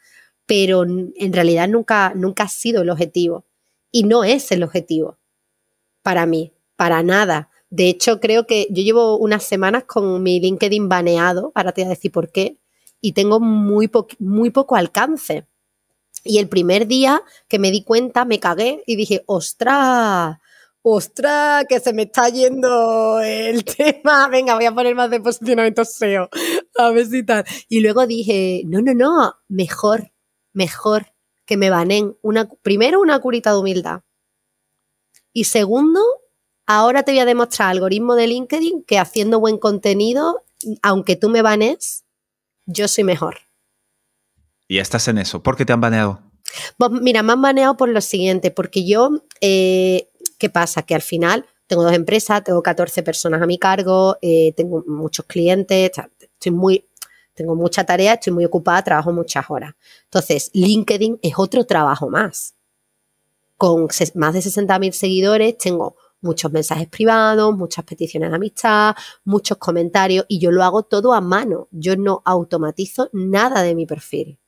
[0.46, 3.46] Pero en realidad nunca, nunca ha sido el objetivo.
[3.92, 5.18] Y no es el objetivo
[6.04, 7.50] para mí, para nada.
[7.70, 11.88] De hecho, creo que yo llevo unas semanas con mi LinkedIn baneado, ahora te voy
[11.88, 12.58] a decir por qué,
[13.00, 15.48] y tengo muy, poco alcance.
[16.24, 20.38] Y el primer día que me di cuenta, me cagué y dije, ostras,
[20.82, 25.86] ostras, que se me está yendo el tema, venga, voy a poner más de posicionamiento
[25.86, 26.30] SEO,
[26.78, 27.46] a ver si tal.
[27.70, 30.12] Y luego dije, no, no, no, mejor,
[30.54, 31.14] mejor
[31.46, 32.18] que me banen.
[32.22, 34.02] Una, primero, una curita de humildad.
[35.34, 36.02] Y segundo,
[36.76, 40.44] ahora te voy a demostrar algoritmo de LinkedIn que haciendo buen contenido,
[40.82, 42.06] aunque tú me banes,
[42.66, 43.40] yo soy mejor.
[44.68, 45.44] Y estás en eso.
[45.44, 46.22] ¿Por qué te han baneado?
[46.78, 49.10] Pues mira, me han baneado por lo siguiente, porque yo,
[49.42, 50.84] eh, ¿qué pasa?
[50.84, 55.26] Que al final tengo dos empresas, tengo 14 personas a mi cargo, eh, tengo muchos
[55.26, 56.86] clientes, estoy muy,
[57.34, 59.74] tengo mucha tarea, estoy muy ocupada, trabajo muchas horas.
[60.06, 62.56] Entonces, LinkedIn es otro trabajo más.
[63.58, 70.26] Con más de 60.000 seguidores, tengo muchos mensajes privados, muchas peticiones de amistad, muchos comentarios
[70.28, 71.68] y yo lo hago todo a mano.
[71.72, 74.40] Yo no automatizo nada de mi perfil.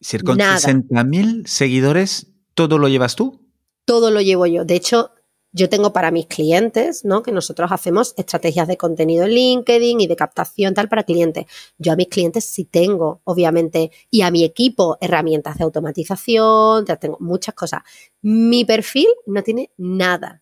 [0.00, 3.40] Si con 60.000 seguidores, ¿todo lo llevas tú?
[3.84, 4.64] Todo lo llevo yo.
[4.64, 5.12] De hecho,
[5.52, 7.22] yo tengo para mis clientes, ¿no?
[7.22, 11.44] Que nosotros hacemos estrategias de contenido en LinkedIn y de captación tal para clientes.
[11.78, 17.18] Yo a mis clientes sí tengo, obviamente, y a mi equipo herramientas de automatización, tengo
[17.20, 17.82] muchas cosas.
[18.22, 20.41] Mi perfil no tiene nada.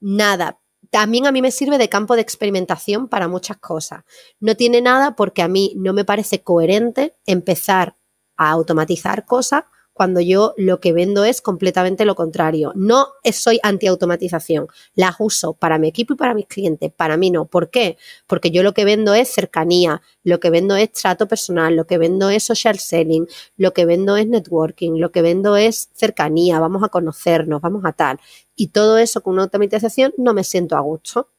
[0.00, 0.58] Nada.
[0.90, 4.02] También a mí me sirve de campo de experimentación para muchas cosas.
[4.40, 7.94] No tiene nada porque a mí no me parece coherente empezar
[8.36, 9.64] a automatizar cosas
[10.00, 12.72] cuando yo lo que vendo es completamente lo contrario.
[12.74, 17.44] No soy anti-automatización, las uso para mi equipo y para mis clientes, para mí no.
[17.44, 17.98] ¿Por qué?
[18.26, 21.98] Porque yo lo que vendo es cercanía, lo que vendo es trato personal, lo que
[21.98, 23.26] vendo es social selling,
[23.58, 27.92] lo que vendo es networking, lo que vendo es cercanía, vamos a conocernos, vamos a
[27.92, 28.20] tal.
[28.60, 31.30] Y todo eso con una automatización no me siento a gusto.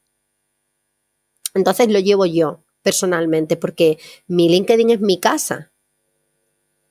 [1.54, 5.72] Entonces lo llevo yo personalmente porque mi LinkedIn es mi casa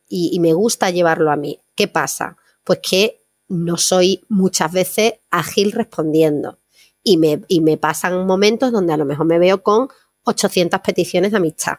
[0.09, 1.59] y, me gusta llevarlo a mí.
[1.75, 2.37] ¿Qué pasa?
[2.63, 6.61] Pues que no soy muchas veces ágil respondiendo
[7.03, 9.89] y me, y me pasan momentos donde a lo mejor me veo con
[10.23, 11.79] 800 peticiones de amistad,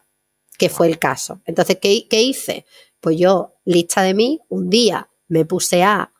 [0.57, 1.39] que fue el caso.
[1.45, 2.65] Entonces, ¿qué, ¿qué, hice?
[2.99, 6.10] Pues yo, lista de mí, un día me puse a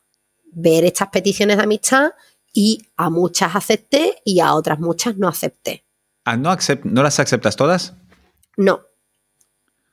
[0.52, 2.12] ver estas peticiones de amistad
[2.54, 5.86] y a muchas acepté y a otras muchas no acepté.
[6.26, 7.96] Ah, no, ¿No las aceptas todas?
[8.58, 8.82] No,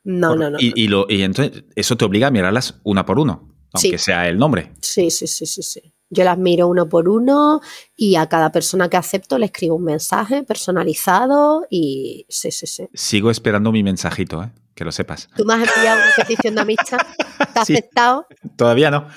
[0.05, 0.59] no, no, no.
[0.61, 4.39] Y, lo, y entonces eso te obliga a mirarlas una por uno, aunque sea el
[4.39, 4.73] nombre.
[4.81, 5.95] Sí, sí, sí, sí, sí.
[6.11, 7.61] Yo las miro uno por uno
[7.95, 12.89] y a cada persona que acepto le escribo un mensaje personalizado y sí, sí, sí.
[12.95, 14.51] Sigo esperando mi mensajito, ¿eh?
[14.75, 15.29] que lo sepas.
[15.37, 16.99] ¿Tú me has enviado una petición de amistad?
[17.37, 18.27] ¿Te has aceptado?
[18.57, 19.09] Todavía no.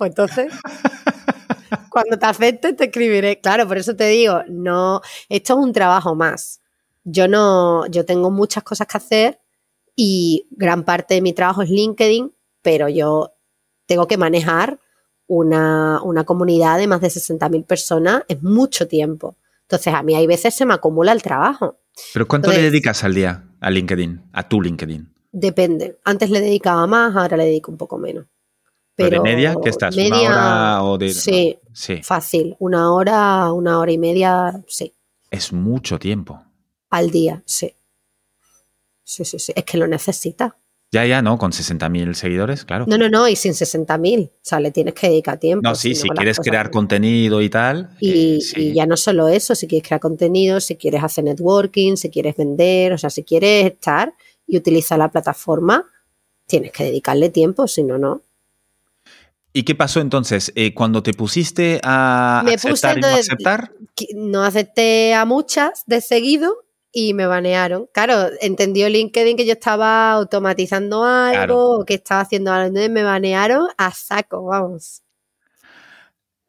[0.00, 0.50] Pues entonces,
[1.90, 3.38] cuando te acepte te escribiré.
[3.38, 6.62] Claro, por eso te digo, no, esto es un trabajo más.
[7.04, 9.40] Yo no, yo tengo muchas cosas que hacer
[9.94, 12.32] y gran parte de mi trabajo es LinkedIn,
[12.62, 13.34] pero yo
[13.84, 14.80] tengo que manejar
[15.26, 19.36] una, comunidad de más de 60.000 personas en mucho tiempo.
[19.64, 21.78] Entonces, a mí hay veces se me acumula el trabajo.
[22.14, 25.12] ¿Pero cuánto le dedicas al día a LinkedIn, a tu LinkedIn?
[25.30, 25.98] Depende.
[26.06, 28.24] Antes le dedicaba más, ahora le dedico un poco menos.
[29.04, 29.96] Pero, de media, ¿qué estás?
[29.96, 31.12] ¿Una hora o de...?
[31.12, 32.56] Sí, sí, fácil.
[32.58, 34.92] Una hora, una hora y media, sí.
[35.30, 36.42] Es mucho tiempo.
[36.90, 37.72] Al día, sí.
[39.04, 39.52] Sí, sí, sí.
[39.56, 40.56] Es que lo necesita.
[40.92, 41.38] Ya, ya, ¿no?
[41.38, 42.84] Con 60.000 seguidores, claro.
[42.88, 44.28] No, no, no, y sin 60.000.
[44.28, 45.62] O sea, le tienes que dedicar tiempo.
[45.62, 47.90] No, sí, si, quieres crear contenido y tal.
[48.00, 52.10] Eh, y, ya no solo eso, si quieres crear contenido, si quieres hacer networking, si
[52.10, 54.12] quieres vender, o sea, si quieres estar
[54.48, 55.86] y utilizar la plataforma,
[56.46, 58.22] tienes que dedicarle tiempo, si no, no.
[59.52, 60.52] ¿Y qué pasó entonces?
[60.54, 63.72] Eh, cuando te pusiste a aceptar y no aceptar.
[64.14, 66.54] No acepté a muchas de seguido
[66.92, 67.88] y me banearon.
[67.92, 73.02] Claro, entendió LinkedIn que yo estaba automatizando algo o que estaba haciendo algo, entonces me
[73.02, 75.02] banearon a saco, vamos.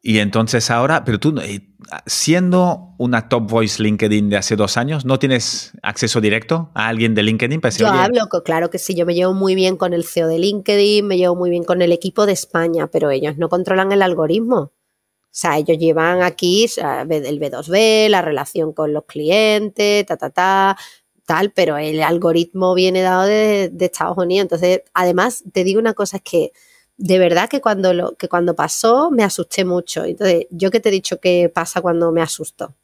[0.04, 1.60] Y entonces ahora, pero tú, eh,
[2.06, 7.14] siendo una top voice LinkedIn de hace dos años, ¿no tienes acceso directo a alguien
[7.14, 7.60] de LinkedIn?
[7.60, 10.40] Para yo hablo, claro que sí, yo me llevo muy bien con el CEO de
[10.40, 14.02] LinkedIn, me llevo muy bien con el equipo de España, pero ellos no controlan el
[14.02, 14.56] algoritmo.
[14.56, 20.76] O sea, ellos llevan aquí el B2B, la relación con los clientes, ta, ta, ta,
[21.24, 24.42] tal, pero el algoritmo viene dado de, Estados Unidos.
[24.42, 26.52] Entonces, además, te digo una cosa, es que
[26.96, 30.04] de verdad que cuando, lo, que cuando pasó me asusté mucho.
[30.04, 32.74] Entonces, yo que te he dicho qué pasa cuando me asusto.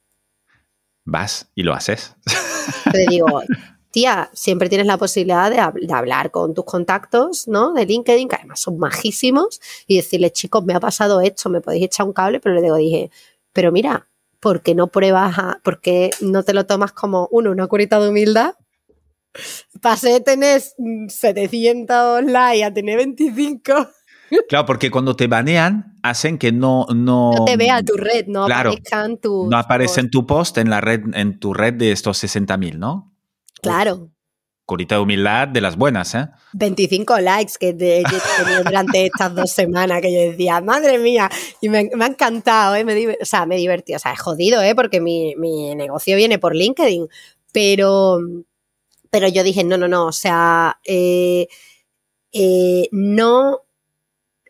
[1.05, 2.15] vas y lo haces.
[2.93, 3.43] Te digo,
[3.91, 7.73] tía, siempre tienes la posibilidad de, de, hablar con tus contactos, ¿no?
[7.73, 11.85] De LinkedIn, que además son majísimos, y decirle, chicos, me ha pasado esto, me podéis
[11.85, 13.11] echar un cable, pero le digo, dije,
[13.53, 14.09] pero mira,
[14.41, 18.01] ¿por qué no pruebas, a, por qué no te lo tomas como, uno, una curita
[18.01, 18.55] de humildad?
[19.81, 20.61] Pasé de tener
[21.09, 23.89] 700 likes a tener 25.
[24.49, 26.87] Claro, porque cuando te banean, hacen que no...
[26.95, 29.49] No, no te vea tu red, no claro, aparezca en tu...
[29.51, 33.15] No aparece en tu post, en la red, en tu red de estos 60.000, ¿no?
[33.63, 34.11] Claro.
[34.65, 36.29] Curita de humildad de las buenas, ¿eh?
[36.53, 41.31] 25 likes que, que he tenido durante estas dos semanas que yo decía, madre mía,
[41.63, 42.85] y me, me ha encantado, ¿eh?
[42.85, 44.75] Me, o sea, me divertí, o sea, es jodido, ¿eh?
[44.75, 47.09] Porque mi, mi negocio viene por LinkedIn,
[47.53, 48.19] pero,
[49.11, 51.49] pero yo dije, no, no, no, o sea, eh,
[52.33, 53.63] eh, no,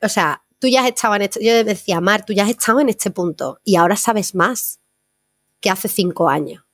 [0.02, 2.80] o sea, tú ya has estado en este, yo decía, Mar, tú ya has estado
[2.80, 4.80] en este punto y ahora sabes más
[5.60, 6.64] que hace cinco años.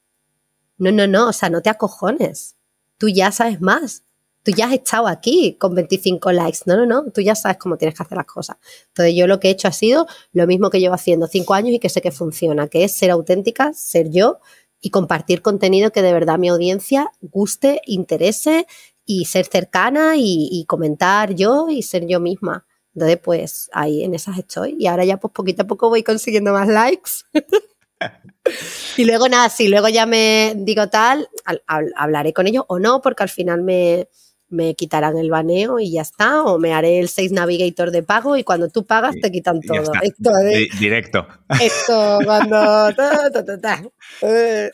[0.77, 2.57] No, no, no, o sea, no te acojones.
[2.99, 4.03] Tú ya sabes más.
[4.43, 6.59] Tú ya has estado aquí con 25 likes.
[6.67, 8.57] No, no, no, tú ya sabes cómo tienes que hacer las cosas.
[8.89, 11.73] Entonces yo lo que he hecho ha sido lo mismo que llevo haciendo cinco años
[11.75, 14.41] y que sé que funciona, que es ser auténtica, ser yo
[14.81, 18.67] y compartir contenido que de verdad mi audiencia guste, interese
[19.07, 22.67] y ser cercana y comentar yo y ser yo misma.
[22.95, 24.77] Entonces, pues ahí en esas estoy.
[24.79, 27.11] Y ahora ya pues poquito a poco voy consiguiendo más likes.
[28.97, 32.79] y luego nada, si luego ya me digo tal, al, al, hablaré con ellos o
[32.79, 34.09] no, porque al final me,
[34.49, 38.37] me, quitarán el baneo y ya está, o me haré el 6 Navigator de pago
[38.37, 39.93] y cuando tú pagas te quitan todo.
[40.01, 41.27] Esto de, Directo.
[41.61, 42.57] Esto cuando...
[42.95, 43.83] Ta, ta, ta,
[44.23, 44.71] eh.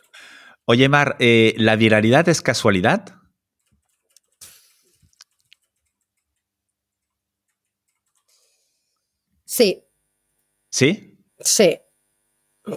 [0.67, 3.20] Oye, Mar, eh, ¿la viralidad es casualidad?
[9.51, 9.83] Sí.
[10.71, 11.19] ¿Sí?
[11.41, 11.81] Sí,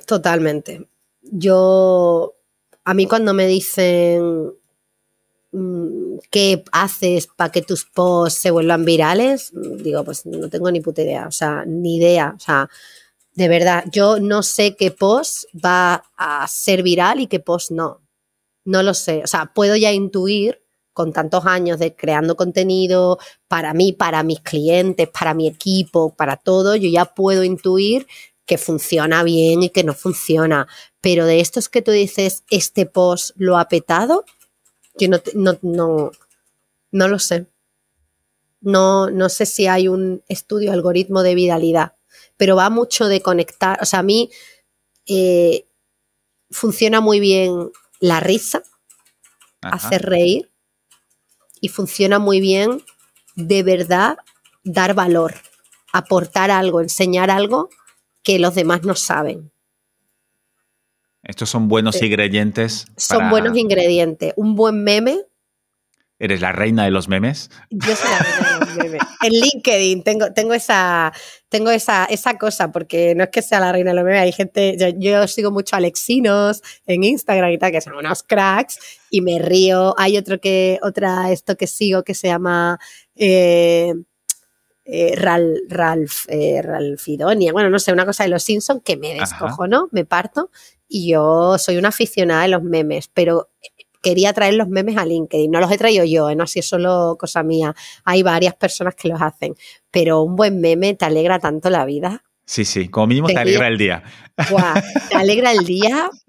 [0.07, 0.89] totalmente.
[1.21, 2.33] Yo,
[2.83, 4.53] a mí cuando me dicen
[5.51, 10.81] mmm, qué haces para que tus posts se vuelvan virales, digo, pues no tengo ni
[10.81, 12.67] puta idea, o sea, ni idea, o sea,
[13.35, 18.01] de verdad, yo no sé qué post va a ser viral y qué post no.
[18.65, 20.62] No lo sé, o sea, puedo ya intuir
[20.93, 26.37] con tantos años de creando contenido para mí, para mis clientes, para mi equipo, para
[26.37, 28.07] todo, yo ya puedo intuir
[28.45, 30.67] que funciona bien y que no funciona.
[31.01, 34.25] Pero de estos que tú dices, este post lo ha petado,
[34.97, 36.11] yo no, no, no,
[36.91, 37.47] no lo sé.
[38.61, 41.95] No, no sé si hay un estudio algoritmo de viralidad,
[42.37, 43.77] pero va mucho de conectar.
[43.81, 44.29] O sea, a mí
[45.05, 45.65] eh,
[46.49, 48.63] funciona muy bien la risa,
[49.61, 49.75] Ajá.
[49.75, 50.49] hacer reír,
[51.63, 52.83] y funciona muy bien
[53.37, 54.17] de verdad
[54.65, 55.35] dar valor,
[55.93, 57.69] aportar algo, enseñar algo
[58.21, 59.49] que los demás no saben.
[61.23, 62.85] Estos son buenos ingredientes.
[62.97, 64.33] Son buenos ingredientes.
[64.35, 65.21] Un buen meme.
[66.19, 67.49] ¿Eres la reina de los memes?
[67.69, 69.01] Yo soy la reina de los memes.
[69.23, 71.11] En LinkedIn tengo, tengo, esa,
[71.49, 74.31] tengo esa, esa cosa, porque no es que sea la reina de los memes, hay
[74.31, 78.79] gente, yo, yo sigo mucho a Alexinos en Instagram y tal, que son unos cracks,
[79.09, 79.95] y me río.
[79.97, 82.79] Hay otro que, otra, esto que sigo que se llama...
[83.15, 83.93] Eh,
[84.85, 89.13] eh, Ralph, Ralph, eh, Ralfidonia, bueno, no sé, una cosa de los Simpsons que me
[89.13, 89.87] descojo, ¿no?
[89.91, 90.51] Me parto
[90.89, 93.49] y yo soy una aficionada de los memes, pero
[94.03, 95.49] quería traer los memes a LinkedIn.
[95.49, 96.35] No los he traído yo, ¿eh?
[96.35, 97.73] no así es solo cosa mía.
[98.03, 99.55] Hay varias personas que los hacen,
[99.89, 102.23] pero un buen meme te alegra tanto la vida.
[102.45, 104.03] Sí, sí, como mínimo te, te alegra el día.
[104.49, 104.75] Guau,
[105.09, 106.09] te alegra el día.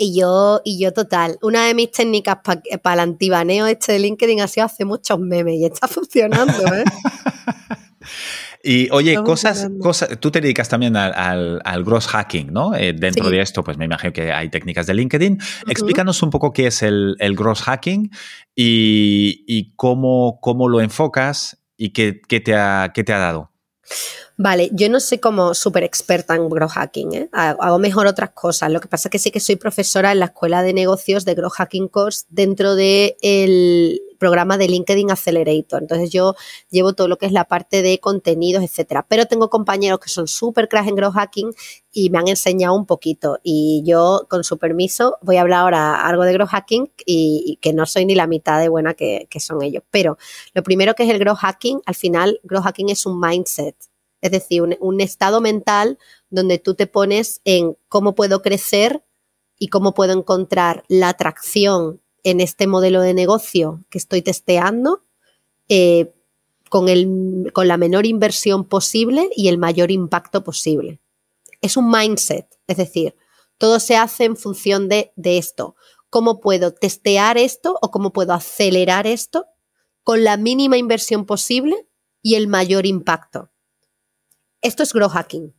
[0.00, 3.98] Y yo, y yo total, una de mis técnicas para pa el antibaneo este de
[3.98, 6.84] LinkedIn ha sido hacer muchos memes y está funcionando, ¿eh?
[8.62, 12.74] Y oye, cosas, cosas, tú te dedicas también al, al, al gross hacking, ¿no?
[12.74, 13.30] Eh, dentro sí.
[13.30, 15.34] de esto, pues me imagino que hay técnicas de LinkedIn.
[15.34, 15.70] Uh -huh.
[15.70, 18.10] Explícanos un poco qué es el, el gross hacking
[18.54, 23.52] y, y, cómo, cómo lo enfocas y qué, qué, te, ha, qué te ha dado.
[24.36, 27.28] Vale, yo no soy como súper experta en growth hacking, ¿eh?
[27.32, 28.70] hago mejor otras cosas.
[28.70, 31.34] Lo que pasa es que sí que soy profesora en la escuela de negocios de
[31.34, 35.82] growth hacking course dentro del de programa de LinkedIn Accelerator.
[35.82, 36.34] Entonces yo
[36.70, 39.06] llevo todo lo que es la parte de contenidos, etcétera.
[39.08, 41.52] Pero tengo compañeros que son súper crash en growth hacking
[41.92, 43.38] y me han enseñado un poquito.
[43.42, 47.72] Y yo, con su permiso, voy a hablar ahora algo de growth hacking y, que
[47.72, 49.82] no soy ni la mitad de buena que, que son ellos.
[49.90, 50.18] Pero
[50.54, 53.76] lo primero que es el growth hacking, al final, growth hacking es un mindset.
[54.20, 55.98] Es decir, un, un, estado mental
[56.28, 59.04] donde tú te pones en cómo puedo crecer
[59.58, 65.02] y cómo puedo encontrar la atracción en este modelo de negocio que estoy testeando
[65.68, 66.12] eh,
[66.68, 71.00] con, el, con la menor inversión posible y el mayor impacto posible.
[71.60, 73.14] Es un mindset, es decir,
[73.58, 75.74] Todo se hace en función de, de esto.
[76.10, 79.46] ¿Cómo puedo testear esto o cómo puedo acelerar esto
[80.04, 81.88] con la mínima inversión posible
[82.22, 83.50] y el mayor impacto?
[84.62, 85.54] Esto es grow hacking.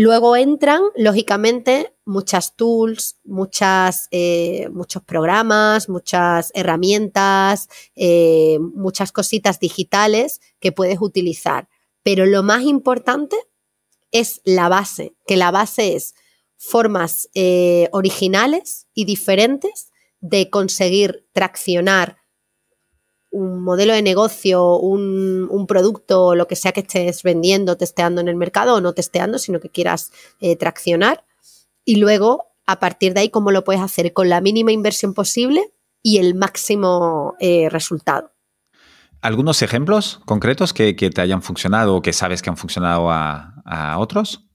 [0.00, 10.40] Luego entran, lógicamente, muchas tools, muchas, eh, muchos programas, muchas herramientas, eh, muchas cositas digitales
[10.58, 11.68] que puedes utilizar.
[12.02, 13.36] Pero lo más importante
[14.10, 16.14] es la base, que la base es
[16.56, 22.16] formas eh, originales y diferentes de conseguir traccionar
[23.30, 28.28] un modelo de negocio, un, un, producto, lo que sea que estés vendiendo, testeando en
[28.28, 31.24] el mercado o no testeando, sino que quieras eh, traccionar.
[31.84, 35.72] Y luego, a partir de ahí, cómo lo puedes hacer con la mínima inversión posible
[36.02, 38.32] y el máximo eh, resultado.
[39.20, 43.54] ¿Algunos ejemplos concretos que, que, te hayan funcionado o que sabes que han funcionado a,
[43.64, 44.46] a otros?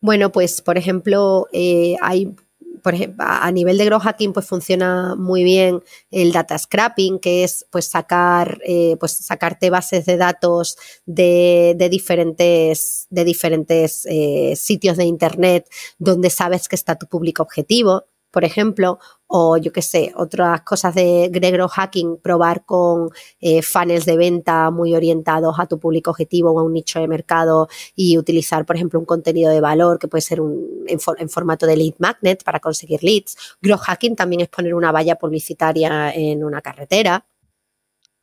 [0.00, 2.34] Bueno, pues por ejemplo, eh, hay
[2.82, 7.44] por ejemplo, a nivel de grow hacking, pues funciona muy bien el data scrapping, que
[7.44, 10.76] es pues sacar, eh, pues sacarte bases de datos
[11.06, 15.68] de, de diferentes, de diferentes eh, sitios de internet
[15.98, 20.94] donde sabes que está tu público objetivo por ejemplo, o yo qué sé, otras cosas
[20.94, 23.10] de Gregor Hacking, probar con
[23.40, 23.60] eh,
[24.04, 28.18] de venta muy orientados a tu público objetivo o a un nicho de mercado y
[28.18, 31.76] utilizar, por ejemplo, un contenido de valor que puede ser un, en, en, formato de
[31.76, 33.36] lead magnet para conseguir leads.
[33.60, 37.24] Grow Hacking también es poner una valla publicitaria en una carretera.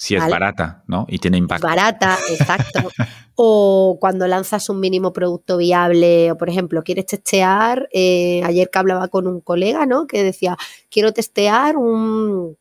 [0.01, 0.31] Si es ¿vale?
[0.31, 1.05] barata, ¿no?
[1.09, 1.67] Y tiene impacto.
[1.67, 2.89] Barata, exacto.
[3.35, 8.79] o cuando lanzas un mínimo producto viable, o por ejemplo, quieres testear, eh, ayer que
[8.79, 10.07] hablaba con un colega, ¿no?
[10.07, 10.55] Que decía,
[10.89, 12.55] quiero testear un,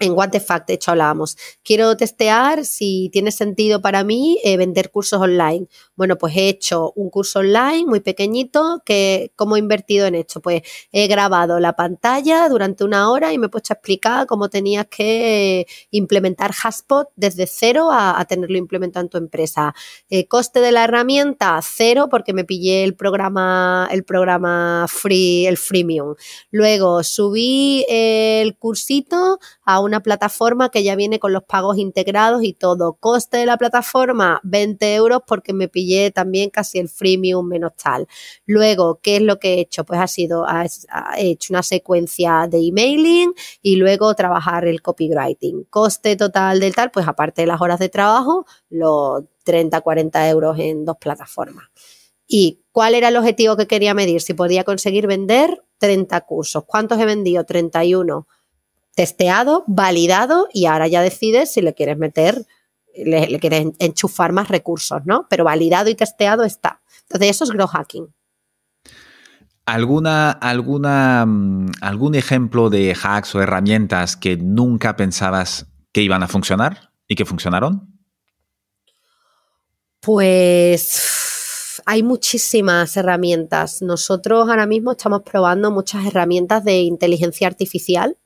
[0.00, 4.56] en What the Fact, de hecho hablábamos, quiero testear si tiene sentido para mí eh,
[4.56, 5.66] vender cursos online.
[5.94, 10.40] Bueno, pues he hecho un curso online muy pequeñito que, ¿cómo he invertido en esto?
[10.40, 14.48] Pues he grabado la pantalla durante una hora y me he puesto a explicar cómo
[14.48, 19.74] tenías que implementar Haspot desde cero a, tenerlo implementado en tu empresa.
[20.08, 25.58] Eh, coste de la herramienta, cero, porque me pillé el programa, el programa free, el
[25.58, 26.14] freemium.
[26.50, 32.52] Luego subí el cursito a una plataforma que ya viene con los pagos integrados y
[32.52, 32.92] todo.
[33.00, 38.06] Coste de la plataforma, 20 euros porque me pillé también casi el freemium menos tal.
[38.46, 39.84] Luego, ¿qué es lo que he hecho?
[39.84, 40.46] Pues ha sido,
[41.18, 45.64] he hecho una secuencia de emailing y luego trabajar el copywriting.
[45.68, 50.56] Coste total del tal, pues aparte de las horas de trabajo, los 30, 40 euros
[50.60, 51.66] en dos plataformas.
[52.32, 54.20] ¿Y cuál era el objetivo que quería medir?
[54.20, 56.64] Si podía conseguir vender 30 cursos.
[56.64, 57.44] ¿Cuántos he vendido?
[57.44, 58.28] 31
[58.94, 62.46] testeado, validado y ahora ya decides si le quieres meter,
[62.94, 65.26] le, le, quieres enchufar más recursos, ¿no?
[65.28, 66.80] Pero validado y testeado está.
[67.02, 68.12] Entonces eso es grow hacking.
[69.66, 76.28] ¿Alguna, alguna, mm, ¿Algún ejemplo de hacks o herramientas que nunca pensabas que iban a
[76.28, 78.00] funcionar y que funcionaron?
[80.00, 83.82] Pues hay muchísimas herramientas.
[83.82, 88.16] Nosotros ahora mismo estamos probando muchas herramientas de inteligencia artificial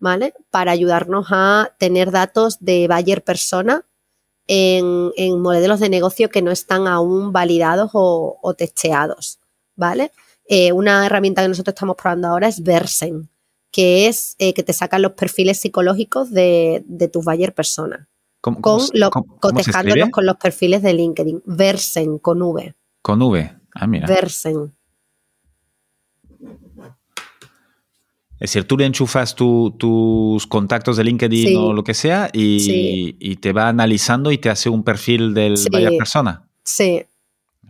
[0.00, 0.34] ¿vale?
[0.50, 3.84] Para ayudarnos a tener datos de buyer persona
[4.48, 9.38] en, en, modelos de negocio que no están aún validados o, o testeados,
[9.76, 10.10] ¿vale?
[10.48, 13.30] Eh, una herramienta que nosotros estamos probando ahora es Versen,
[13.70, 18.08] que es eh, que te sacan los perfiles psicológicos de, de tus buyer personas.
[18.40, 21.42] ¿Cómo, con cómo, lo, cómo, cotejándolos con los perfiles de LinkedIn.
[21.44, 22.74] Versen, con V.
[23.02, 23.56] Con V.
[23.74, 24.06] Ah, mira.
[24.06, 24.74] Versen.
[28.40, 31.56] Es decir, tú le enchufas tu, tus contactos de LinkedIn sí.
[31.56, 33.16] o lo que sea y, sí.
[33.20, 35.68] y, te va analizando y te hace un perfil del sí.
[35.70, 36.48] buyer persona.
[36.64, 37.04] Sí.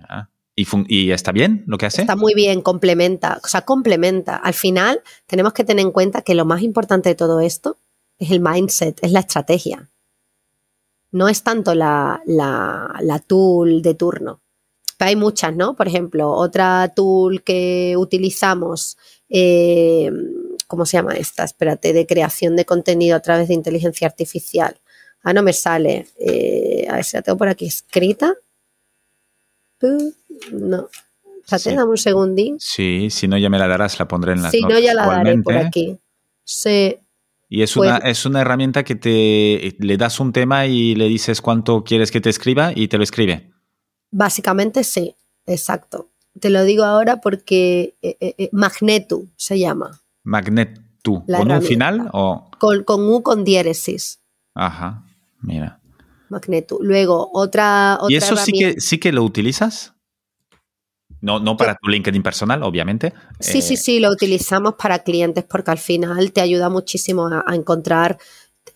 [0.08, 0.28] Ah.
[0.54, 2.02] ¿Y, ¿Y, está bien lo que hace?
[2.02, 3.40] Está muy bien, complementa.
[3.42, 4.36] O sea, complementa.
[4.36, 7.76] Al final, tenemos que tener en cuenta que lo más importante de todo esto
[8.18, 9.90] es el mindset, es la estrategia.
[11.10, 14.40] No es tanto la, la, la tool de turno.
[14.96, 15.74] Pero hay muchas, ¿no?
[15.74, 18.96] Por ejemplo, otra tool que utilizamos.
[19.28, 20.12] Eh,
[20.70, 21.42] ¿cómo se llama esta?
[21.42, 24.80] Espérate, de creación de contenido a través de inteligencia artificial.
[25.24, 26.06] Ah, no me sale.
[26.16, 28.34] Eh, a ver si la tengo por aquí escrita.
[30.52, 30.82] No.
[30.82, 30.88] O
[31.44, 31.74] sea, te sí.
[31.74, 32.56] dame un segundín.
[32.60, 35.06] Sí, si no ya me la darás, la pondré en la Si no, ya la
[35.06, 35.98] daré por aquí.
[36.44, 36.96] Sí.
[37.48, 41.08] Y es, pues, una, es una herramienta que te le das un tema y le
[41.08, 43.50] dices cuánto quieres que te escriba y te lo escribe.
[44.12, 45.16] Básicamente sí,
[45.46, 46.10] exacto.
[46.38, 50.00] Te lo digo ahora porque eh, eh, Magneto se llama.
[50.22, 51.24] Magnetu.
[51.26, 52.50] ¿Con un final o...?
[52.58, 54.20] Con, con, U con diéresis.
[54.54, 55.04] Ajá,
[55.40, 55.80] mira.
[56.28, 56.78] Magnetu.
[56.82, 59.94] Luego, otra, otra ¿Y eso sí que, sí que lo utilizas?
[61.20, 63.12] No, no para tu LinkedIn personal, obviamente.
[63.40, 68.18] Sí, sí, sí, lo utilizamos para clientes porque al final te ayuda muchísimo a, encontrar,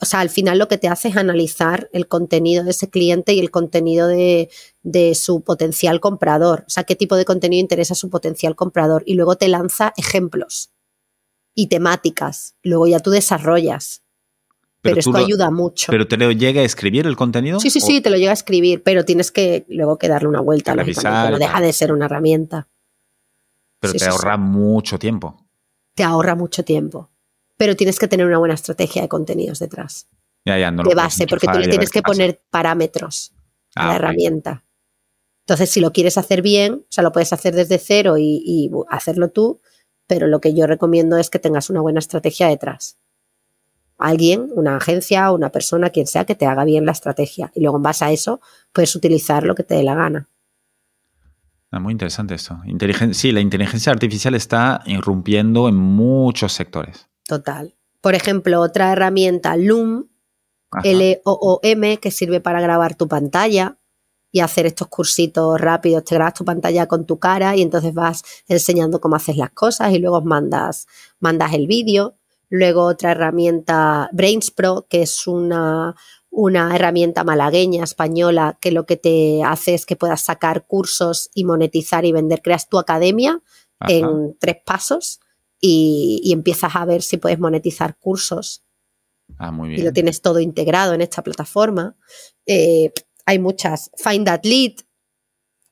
[0.00, 3.32] o sea, al final lo que te hace es analizar el contenido de ese cliente
[3.32, 4.50] y el contenido de,
[4.82, 6.64] de su potencial comprador.
[6.66, 9.04] O sea, qué tipo de contenido interesa a su potencial comprador.
[9.06, 10.73] Y luego te lanza ejemplos
[11.54, 12.56] y temáticas.
[12.62, 14.02] Luego ya tú desarrollas.
[14.80, 15.90] Pero, esto ayuda mucho.
[15.90, 17.58] ¿Pero te lo llega a escribir el contenido?
[17.58, 20.40] Sí, sí, sí, te lo llega a escribir, pero tienes que luego que darle una
[20.40, 20.74] vuelta.
[20.74, 22.68] no deja de ser una herramienta.
[23.80, 25.46] Pero te ahorra mucho tiempo.
[25.94, 27.10] Te ahorra mucho tiempo.
[27.56, 30.06] Pero tienes que tener una buena estrategia de contenidos detrás.
[30.44, 33.32] Ya, ya, no de base, porque tú le tienes que poner parámetros
[33.74, 34.64] a la ah, herramienta.
[35.46, 39.30] Entonces, si lo quieres hacer bien, o sea, lo puedes hacer desde cero y hacerlo
[39.30, 39.60] tú,
[40.06, 42.98] pero lo que yo recomiendo es que tengas una buena estrategia detrás
[43.98, 47.50] alguien, una agencia, una persona, quien sea, que te haga bien la estrategia.
[47.54, 48.40] Y luego en base a eso
[48.72, 50.28] puedes utilizar lo que te dé la gana.
[51.70, 52.60] Ah, muy interesante esto.
[53.12, 57.08] sí, la inteligencia artificial está irrumpiendo en muchos sectores.
[57.26, 57.74] Total.
[58.00, 60.08] Por ejemplo, otra herramienta, Loom,
[60.82, 63.76] L-O-O-M, que sirve para grabar tu pantalla
[64.34, 66.02] y hacer estos cursitos rápidos.
[66.02, 69.92] Te grabas tu pantalla con tu cara y entonces vas enseñando cómo haces las cosas
[69.92, 70.88] y luego mandas,
[71.20, 72.16] mandas el vídeo.
[72.48, 75.94] Luego otra herramienta, Brains Pro, que es una,
[76.30, 81.44] una herramienta malagueña, española, que lo que te hace es que puedas sacar cursos y
[81.44, 82.42] monetizar y vender.
[82.42, 83.40] Creas tu academia
[83.86, 85.20] en tres pasos
[85.60, 88.64] y, empiezas a ver si puedes monetizar cursos.
[89.38, 89.80] Ah, muy bien.
[89.80, 91.94] Y lo tienes todo integrado en esta plataforma.
[92.46, 92.92] Eh,
[93.26, 93.90] hay muchas.
[93.96, 94.72] Find That Lead,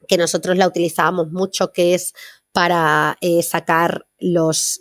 [0.09, 2.15] que nosotros la utilizábamos mucho, que es
[2.53, 4.81] para eh, sacar los,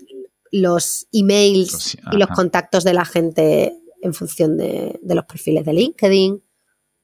[0.52, 6.44] los emails y los contactos de la gente en función de, los perfiles de LinkedIn.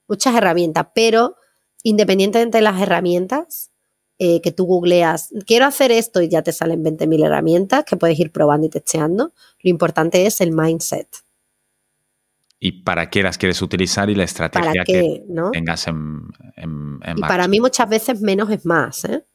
[0.08, 1.36] Muchas herramientas, pero
[1.84, 3.72] independientemente de las herramientas
[4.20, 8.20] eh, que tú googleas, quiero hacer esto y ya te salen 20.000 herramientas que puedes
[8.20, 9.34] ir probando y testeando.
[9.60, 11.08] Lo importante es el mindset.
[12.60, 17.48] Y para qué las quieres utilizar y la estrategia que tengas en, en, Y para
[17.48, 19.26] mí muchas veces menos es más, ¿eh?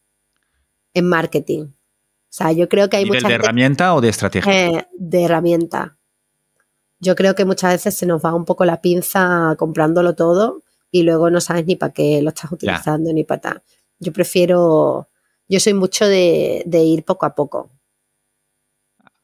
[0.93, 1.66] En marketing.
[1.66, 4.53] O sea, yo creo que hay mucha ¿De herramienta o de estrategia?
[4.53, 5.99] Eh, de herramienta.
[6.99, 11.03] Yo creo que muchas veces se nos va un poco la pinza comprándolo todo y
[11.03, 13.62] luego no sabes ni para qué lo estás utilizando ni para tal.
[13.99, 15.09] Yo prefiero,
[15.49, 17.70] yo soy mucho de, ir poco a poco.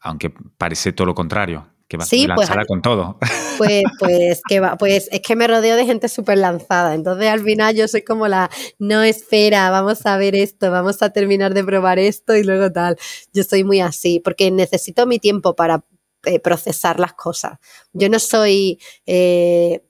[0.00, 3.18] Aunque parece todo lo contrario que vas sí, pues, con todo.
[3.58, 6.94] Pues, pues, que va, pues es que me rodeo de gente súper lanzada.
[6.94, 11.10] Entonces al final yo soy como la, no espera, vamos a ver esto, vamos a
[11.10, 12.96] terminar de probar esto y luego tal.
[13.32, 15.84] Yo soy muy así, porque necesito mi tiempo para
[16.24, 17.58] eh, procesar las cosas.
[17.92, 19.82] Yo no soy eh,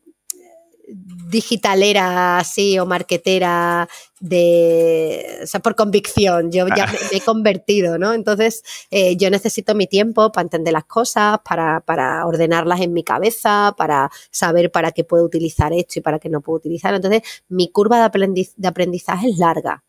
[0.88, 3.88] digitalera así o marquetera
[4.20, 8.14] de, o sea, por convicción, yo ya me, he convertido, ¿no?
[8.14, 13.04] Entonces, eh, yo necesito mi tiempo para entender las cosas, para, para, ordenarlas en mi
[13.04, 16.94] cabeza, para saber para qué puedo utilizar esto y para qué no puedo utilizar.
[16.94, 19.84] Entonces, mi curva de, de aprendizaje es larga.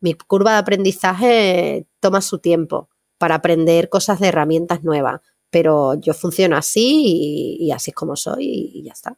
[0.00, 2.88] Mi curva de aprendizaje toma su tiempo
[3.18, 8.72] para aprender cosas de herramientas nuevas, pero yo funciono así y, así es como soy
[8.74, 9.16] y ya está.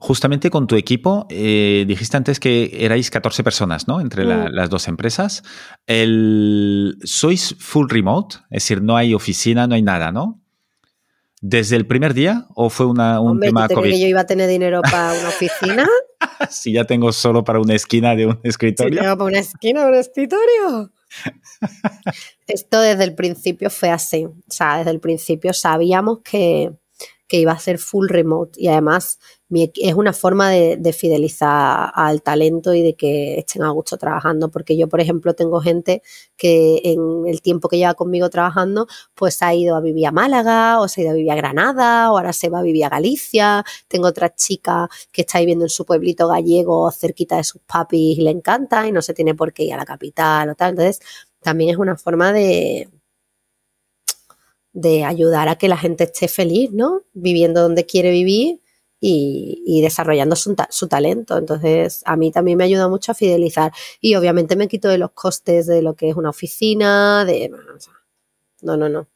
[0.00, 4.00] Justamente con tu equipo, eh, dijiste antes que erais 14 personas, ¿no?
[4.00, 4.50] Entre mm.
[4.52, 5.42] las dos empresas.
[5.86, 8.36] El, ¿Sois full remote?
[8.50, 10.40] Es decir, no hay oficina, no hay nada, ¿no?
[11.40, 13.90] ¿Desde el primer día o fue una, un tema COVID?
[13.90, 15.88] que yo iba a tener dinero para una oficina?
[16.50, 19.00] si ya tengo solo para una esquina de un escritorio.
[19.02, 20.92] para una esquina de un escritorio.
[22.46, 24.26] Esto desde el principio fue así.
[24.26, 26.72] O sea, desde el principio sabíamos que,
[27.28, 29.18] que iba a ser full remote y además
[29.50, 34.76] es una forma de, fidelizar al talento y de que estén a gusto trabajando, porque
[34.76, 36.02] yo, por ejemplo, tengo gente
[36.36, 40.80] que en el tiempo que lleva conmigo trabajando, pues ha ido a vivir a Málaga,
[40.80, 42.88] o se ha ido a vivir a Granada, o ahora se va a vivir a
[42.88, 43.64] Galicia.
[43.86, 48.22] Tengo otra chica que está viviendo en su pueblito gallego, cerquita de sus papis, y
[48.22, 50.70] le encanta y no se tiene por qué ir a la capital o tal.
[50.70, 51.00] Entonces,
[51.40, 52.88] también es una forma de,
[54.78, 57.02] de ayudar a que la gente esté feliz, ¿no?
[57.12, 58.60] Viviendo donde quiere vivir
[59.00, 60.54] y, desarrollando su,
[60.88, 61.36] talento.
[61.36, 63.72] Entonces, a mí también me ayuda mucho a fidelizar.
[64.00, 67.50] Y obviamente me quito de los costes de lo que es una oficina, de...
[68.62, 69.08] No, no, no.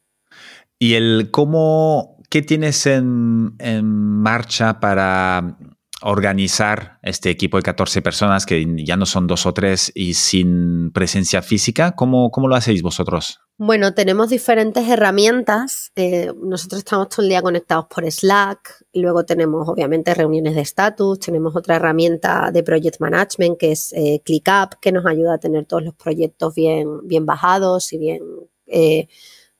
[0.81, 5.59] ¿Y el cómo, qué tienes en, en marcha para
[6.03, 10.91] organizar este equipo de 14 personas que ya no son dos o tres y sin
[10.93, 11.93] presencia física?
[11.93, 13.41] ¿Cómo, cómo lo hacéis vosotros?
[13.59, 15.93] Bueno, tenemos diferentes herramientas.
[15.95, 18.87] Eh, nosotros estamos todo el día conectados por Slack.
[18.95, 21.21] Luego tenemos, obviamente, reuniones de status.
[21.21, 25.67] Tenemos otra herramienta de project management que es eh, ClickUp, que nos ayuda a tener
[25.67, 28.23] todos los proyectos bien, bien bajados y bien,
[28.67, 29.07] eh,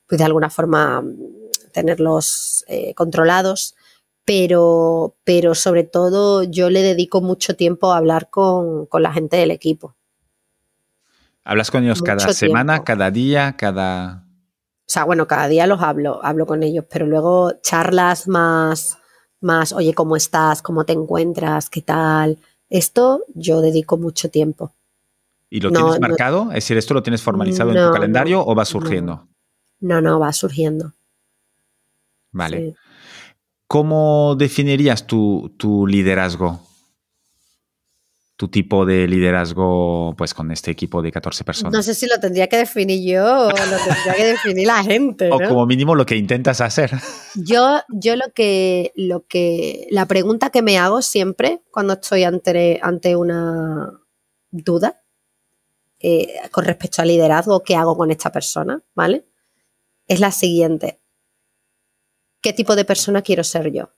[0.09, 1.05] pues de alguna forma,
[1.73, 2.65] tenerlos
[2.97, 3.77] controlados
[4.25, 9.51] pero, pero sobre todo yo le dedico mucho tiempo a hablar con, la gente del
[9.51, 9.95] equipo.
[11.45, 14.25] ¿Hablas con ellos cada semana, cada día, cada...?
[14.81, 18.99] O sea, bueno, cada día los hablo, hablo con ellos, pero luego charlas más,
[19.41, 20.63] más, oye, ¿cómo estás?
[20.63, 21.71] ¿Cómo te encuentras?
[21.71, 22.39] ¿Qué tal?
[22.69, 24.73] Esto yo dedico mucho tiempo.
[25.51, 26.49] ¿Y lo tienes marcado?
[26.49, 29.29] es decir, ¿esto lo tienes formalizado en tu calendario o va surgiendo?
[29.81, 30.93] No, no, va surgiendo.
[32.31, 32.75] Vale.
[33.73, 35.51] ¿Cómo definirías tu,
[35.89, 36.61] liderazgo?
[38.37, 41.73] Tu tipo de liderazgo, pues con este equipo de 14 personas.
[41.73, 45.31] No sé si lo tendría que definir yo o lo tendría que definir la gente.
[45.33, 46.91] O como mínimo lo que intentas hacer.
[47.35, 52.79] Yo, yo lo que, lo que, la pregunta que me hago siempre cuando estoy ante,
[52.83, 53.91] ante una
[54.51, 55.01] duda
[55.99, 58.83] eh, con respecto al liderazgo, ¿qué hago con esta persona?
[58.95, 59.25] ¿Vale?
[60.07, 60.99] Es la siguiente
[62.43, 63.91] qué tipo de persona quiero ser yo.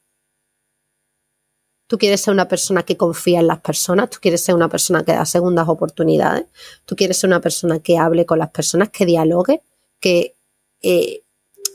[1.86, 5.04] Tú quieres ser una persona que confía en las personas, tú quieres ser una persona
[5.04, 6.46] que da segundas oportunidades,
[6.84, 9.62] tú quieres ser una persona que hable con las personas, que dialogue,
[10.00, 10.36] que
[10.82, 11.24] eh,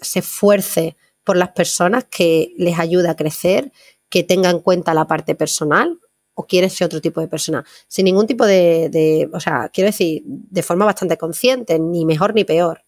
[0.02, 3.72] se esfuerce por las personas, que les ayude a crecer,
[4.10, 6.00] que tenga en cuenta la parte personal,
[6.34, 7.64] o quieres ser otro tipo de persona.
[7.88, 12.34] Sin ningún tipo de, de, o sea, quiero decir, de forma bastante consciente, ni mejor
[12.34, 12.84] ni peor.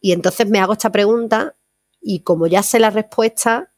[0.00, 1.56] Y entonces me hago esta pregunta
[2.00, 3.72] y como ya sé la respuesta,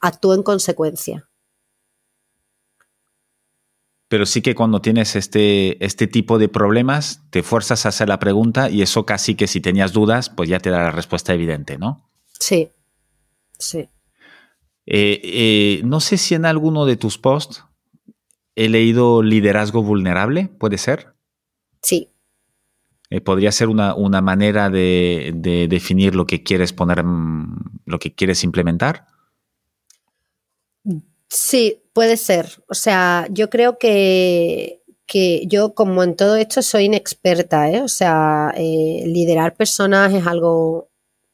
[0.00, 1.28] actúo en consecuencia.
[4.08, 8.18] Pero sí que cuando tienes este, este tipo de problemas, te fuerzas a hacer la
[8.18, 11.78] pregunta y eso casi que si tenías dudas, pues ya te da la respuesta evidente,
[11.78, 12.10] ¿no?
[12.38, 12.70] Sí,
[13.58, 13.88] sí.
[14.84, 17.64] Eh, eh, no sé si en alguno de tus posts
[18.54, 21.14] he leído liderazgo vulnerable, ¿puede ser?
[21.80, 22.11] Sí,
[23.12, 28.42] eh, podría ser una, manera de, definir lo que quieres poner, mm, lo que quieres
[28.42, 29.04] implementar.
[31.28, 32.62] Sí, puede ser.
[32.68, 37.82] O sea, yo creo que, que yo, como en todo esto, soy inexperta, ¿eh?
[37.82, 40.88] O sea, eh, liderar personas es algo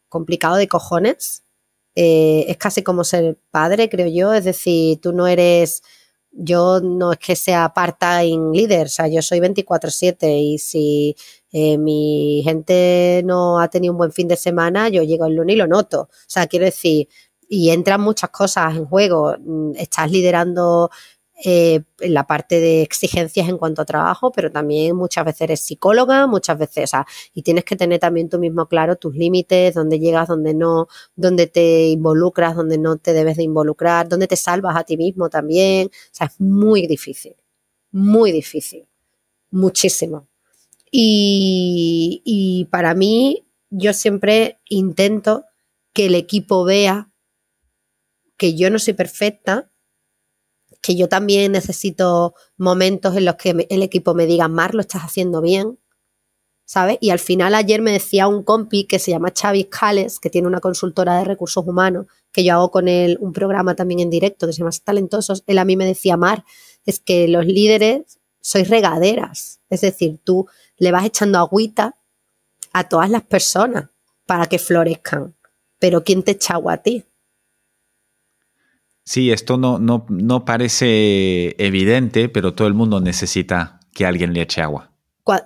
[0.09, 1.45] complicado de cojones.
[1.95, 4.33] es casi como ser padre, creo yo.
[4.33, 5.83] Es decir, tú no eres
[6.33, 11.17] yo no es que sea part-time líder, o sea, yo soy 24/7 y si
[11.53, 15.55] eh, mi gente no ha tenido un buen fin de semana, yo llego el lunes
[15.57, 16.03] y lo noto.
[16.03, 17.09] O sea, quiero decir,
[17.49, 19.35] y entran muchas cosas en juego.
[19.39, 20.91] Mm, estás liderando
[21.45, 25.61] eh, en la parte de exigencias en cuanto a trabajo, pero también muchas veces eres
[25.61, 29.75] psicóloga, muchas veces, o sea, y tienes que tener también tú mismo claro tus límites,
[29.75, 34.37] dónde llegas, dónde no, dónde te involucras, dónde no te debes de involucrar, dónde te
[34.37, 35.87] salvas a ti mismo también.
[35.89, 37.37] O sea, es muy difícil,
[37.93, 38.89] muy difícil,
[39.51, 40.27] muchísimo.
[40.91, 45.45] Y, y para mí, yo siempre intento
[45.93, 47.11] que el equipo vea
[48.37, 49.71] que yo no soy perfecta,
[50.81, 55.03] que yo también necesito momentos en los que el equipo me diga, Mar, lo estás
[55.03, 55.79] haciendo bien,
[56.65, 56.99] ¿sabes?
[57.01, 60.47] Y al final ayer me decía un compi que se llama Xavi Cales, que tiene
[60.47, 64.47] una consultora de recursos humanos, que yo hago con él un programa también en directo
[64.47, 66.45] que se llama Talentosos, él a mí me decía, Mar,
[66.85, 71.97] es que los líderes sois regaderas, es decir, tú le vas echando agüita
[72.73, 73.89] a todas las personas
[74.27, 75.35] para que florezcan,
[75.79, 77.05] pero ¿quién te echa agua a ti?
[79.09, 84.43] Sí, esto no, no, no parece evidente, pero todo el mundo necesita que alguien le
[84.43, 84.93] eche agua.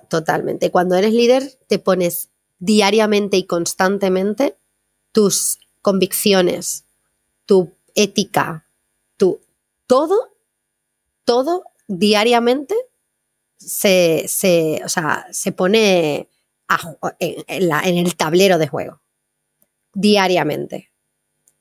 [0.09, 0.69] Totalmente.
[0.69, 4.57] Cuando eres líder, te pones diariamente y constantemente
[5.13, 6.83] tus convicciones,
[7.45, 8.67] tu ética,
[9.15, 9.39] tu
[9.87, 10.35] todo,
[11.23, 12.75] todo diariamente
[13.55, 16.27] se, se, o sea, se pone
[17.19, 18.99] en, en el tablero de juego
[19.93, 20.92] diariamente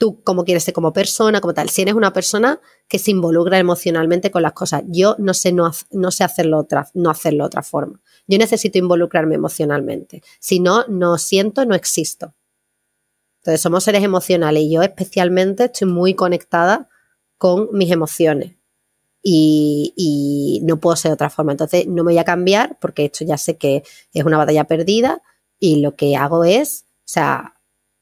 [0.03, 1.69] tú cómo quieres ser como persona, como tal.
[1.69, 5.71] Si eres una persona que se involucra emocionalmente con las cosas, yo no sé, no,
[5.93, 8.01] no sé hacerlo otra, no hacerlo de otra forma.
[8.27, 10.21] Yo necesito involucrarme emocionalmente.
[10.41, 12.35] Si no, no siento, no existo.
[13.43, 16.89] Entonces somos seres emocionales y yo especialmente estoy muy conectada
[17.39, 18.57] con mis emociones.
[19.23, 21.53] Y, y, no puedo ser de otra forma.
[21.53, 25.23] Entonces no me voy a cambiar porque esto ya sé que es una batalla perdida
[25.61, 27.52] y lo que hago es, o sea,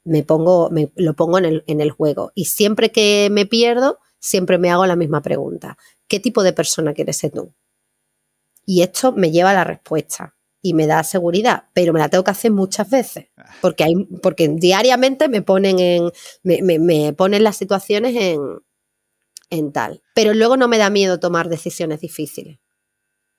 [0.03, 2.31] me pongo, me, lo pongo en el, en el juego.
[2.35, 5.77] Y siempre que me pierdo, siempre me hago la misma pregunta.
[6.11, 7.55] ¿qué tipo de persona quieres ser tú?
[8.65, 12.25] Y esto me lleva a la respuesta y me da seguridad, pero me la tengo
[12.25, 13.27] que hacer muchas veces,
[13.61, 16.11] porque, hay, porque diariamente me ponen, en,
[16.43, 18.41] me, ponen las situaciones en,
[19.49, 20.03] en tal.
[20.13, 22.59] Pero luego no me da miedo tomar decisiones difíciles.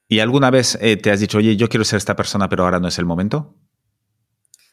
[0.09, 2.81] ¿Y alguna vez eh, te has dicho, oye, yo quiero ser esta persona, pero ahora
[2.81, 3.55] no es el momento?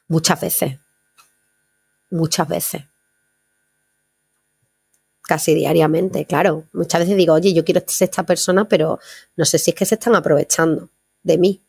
[0.07, 0.79] Muchas veces.
[2.11, 2.83] Muchas veces.
[5.21, 6.65] Casi diariamente, claro.
[6.73, 8.99] Muchas veces digo, oye, yo quiero ser esta persona, pero
[9.35, 10.89] no sé si es que se están aprovechando
[11.23, 11.61] de mí.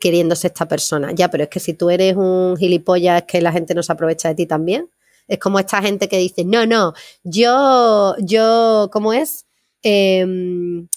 [0.00, 1.12] queriendo ser esta persona.
[1.12, 3.92] Ya, pero es que si tú eres un gilipollas, es que la gente no se
[3.92, 4.90] aprovecha de ti también.
[5.28, 6.94] Es como esta gente que dice, no, no,
[7.24, 9.46] yo, yo, ¿cómo es?
[9.82, 10.88] Em,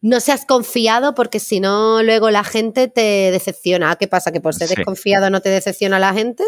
[0.00, 3.96] no seas confiado porque si no, luego la gente te decepciona.
[3.96, 4.32] ¿Qué pasa?
[4.32, 6.44] ¿Que por ser desconfiado no te decepciona la gente?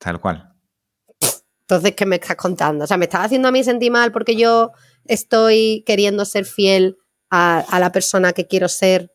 [0.00, 0.54] Tal cual.
[1.60, 2.84] Entonces, ¿qué me estás contando?
[2.84, 4.72] O sea, ¿me estás haciendo a mí sentir mal porque yo
[5.04, 6.96] estoy queriendo ser fiel
[7.30, 9.14] a, la persona que quiero ser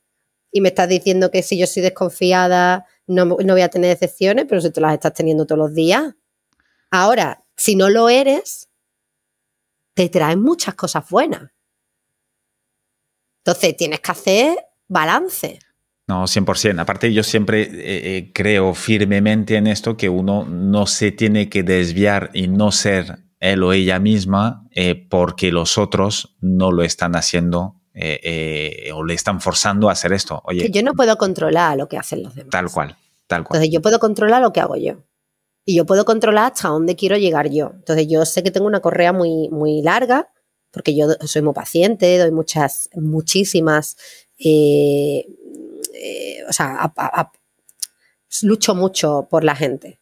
[0.52, 4.46] y me estás diciendo que si yo soy desconfiada no, no voy a tener decepciones,
[4.48, 6.16] pero si tú las estás teniendo todos los días.
[6.92, 8.70] Ahora, si no lo eres,
[9.94, 11.52] te traen muchas cosas buenas.
[13.44, 14.58] Entonces tienes que hacer
[14.88, 15.60] balance.
[16.08, 16.80] No, 100%.
[16.80, 21.64] Aparte, yo siempre eh, eh, creo firmemente en esto que uno no se tiene que
[21.64, 27.16] desviar y no ser él o ella misma eh, porque los otros no lo están
[27.16, 27.82] haciendo
[28.94, 30.42] o le están forzando a hacer esto.
[30.44, 32.52] Oye, yo no puedo controlar lo que hacen los demás.
[32.52, 33.58] Tal cual, tal cual.
[33.58, 35.06] Entonces yo puedo controlar lo que hago yo.
[35.64, 37.72] Y yo puedo controlar hasta dónde quiero llegar yo.
[37.74, 40.30] Entonces yo sé que tengo una correa muy, muy larga
[40.76, 43.96] porque yo soy muy paciente, doy muchas, muchísimas,
[44.38, 45.26] eh,
[45.94, 46.92] eh, o sea,
[48.42, 50.00] lucho mucho por la gente.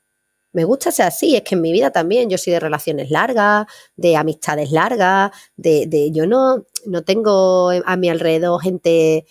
[0.51, 3.65] Me gusta ser así, es que en mi vida también yo soy de relaciones largas,
[3.95, 9.25] de amistades largas, de, yo no, no tengo a mi alrededor gente...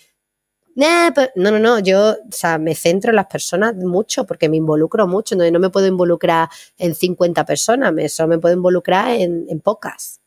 [0.75, 5.07] no, no, no, yo o sea, me centro en las personas mucho porque me involucro
[5.07, 9.61] mucho, no, no me puedo involucrar en 50 personas, me, solo me puedo involucrar en
[9.61, 10.19] pocas.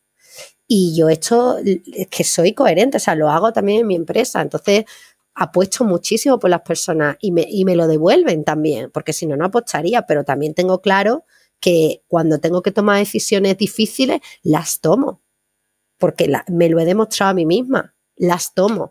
[0.68, 4.43] Y yo esto es que soy coherente, o sea, lo hago también en mi empresa.
[4.43, 4.85] Entonces,
[5.37, 9.37] apuesto muchísimo por las personas y me, y me lo devuelven también, porque si no,
[9.37, 11.24] no apostaría, pero también tengo claro
[11.61, 15.22] que cuando tengo que tomar decisiones difíciles, las tomo,
[15.99, 18.91] porque me lo he demostrado a mí misma, las tomo.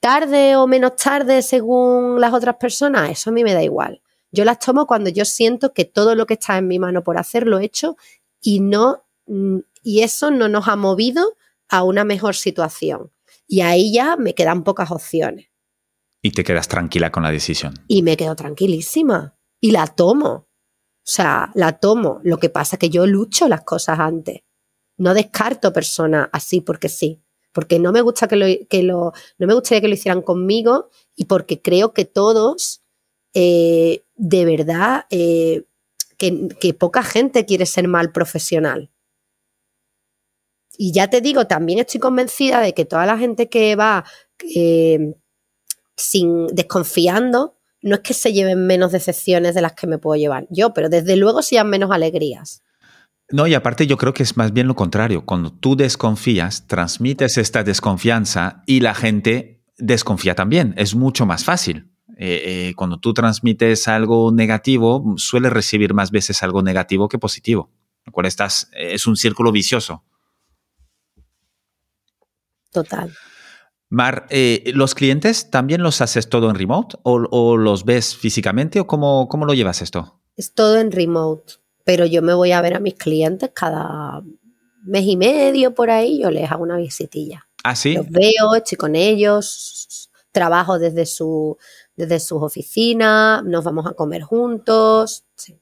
[0.00, 4.02] Tarde o menos tarde según las otras personas, eso a mí me da igual.
[4.30, 7.18] Yo las tomo cuando yo siento que todo lo que está en mi mano por
[7.18, 7.96] hacer lo he hecho
[8.40, 11.36] y no mm, y eso no nos ha movido
[11.68, 13.10] a una mejor situación.
[13.46, 15.48] Y ahí ya me quedan pocas opciones.
[16.22, 17.74] Y te quedas tranquila con la decisión.
[17.86, 19.36] Y me quedo tranquilísima.
[19.60, 20.28] Y la tomo.
[20.28, 22.20] O sea, la tomo.
[22.22, 24.40] Lo que pasa es que yo lucho las cosas antes.
[24.96, 27.22] No descarto personas así porque sí.
[27.52, 30.90] Porque no me gusta que lo, que lo, no me gustaría que lo hicieran conmigo
[31.16, 32.82] y porque creo que todos,
[33.32, 35.64] eh, de verdad, eh,
[36.18, 38.90] que, poca gente quiere ser mal profesional.
[40.76, 44.04] Y ya te digo, también estoy convencida de que toda la gente que va
[45.98, 50.46] sin desconfiando, no es que se lleven menos decepciones de las que me puedo llevar
[50.50, 52.62] yo, pero desde luego se llevan menos alegrías.
[53.30, 55.24] No, y aparte yo creo que es más bien lo contrario.
[55.26, 60.72] Cuando tú desconfías, transmites esta desconfianza y la gente desconfía también.
[60.78, 61.92] Es mucho más fácil.
[62.16, 67.70] Eh, eh, cuando tú transmites algo negativo, suele recibir más veces algo negativo que positivo.
[68.06, 70.04] Lo cual estás, es un círculo vicioso.
[72.72, 73.12] Total.
[73.90, 78.86] Mar, eh, ¿los clientes también los haces todo en remote o, los ves físicamente o
[78.86, 80.20] cómo, cómo, lo llevas esto?
[80.36, 84.22] Es todo en remote, pero yo me voy a ver a mis clientes cada
[84.84, 87.46] mes y medio por ahí, yo les hago una visitilla.
[87.64, 87.94] ¿Ah, sí?
[87.94, 91.56] Los veo, estoy con ellos, trabajo desde, su,
[91.96, 95.24] desde sus oficinas, nos vamos a comer juntos.
[95.34, 95.57] Sí.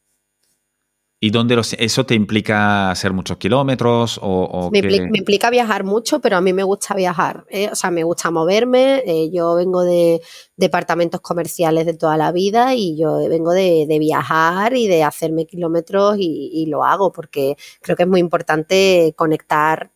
[1.19, 4.21] ¿Y dónde eso te implica hacer muchos kilómetros?
[4.23, 7.47] O, me, implica, viajar mucho, pero a mí me gusta viajar.
[7.49, 7.71] ¿eh?
[7.73, 9.03] O sea, me gusta moverme.
[9.07, 10.21] Eh, yo vengo de
[10.57, 16.17] departamentos comerciales de toda la vida y yo vengo de, viajar y de hacerme kilómetros
[16.19, 19.91] y lo hago porque creo que es muy importante conectar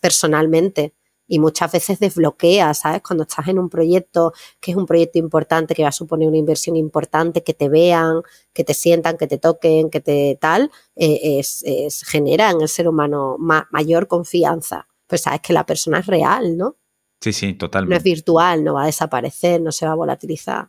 [0.00, 0.92] personalmente
[1.26, 3.02] y muchas veces desbloquea, ¿sabes?
[3.02, 6.38] Cuando estás en un proyecto que es un proyecto importante, que va a suponer una
[6.38, 8.22] inversión importante, que te vean,
[8.52, 12.88] que te sientan, que te toquen, que te tal, eh, es, genera en el ser
[12.88, 14.86] humano mayor confianza.
[15.06, 16.76] Pues sabes que la persona es real, ¿no?
[17.20, 17.94] Sí, sí, totalmente.
[17.94, 20.68] No es virtual, no va a desaparecer, no se va a volatilizar.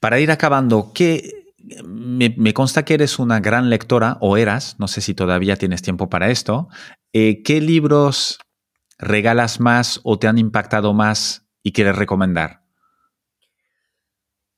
[0.00, 1.48] Para ir acabando, ¿qué,
[1.84, 6.08] me, consta que eres una gran lectora, o eras, no sé si todavía tienes tiempo
[6.08, 6.68] para esto.
[7.12, 8.38] Eh, ¿Qué libros
[8.98, 12.62] regalas más o te han impactado más y quieres recomendar?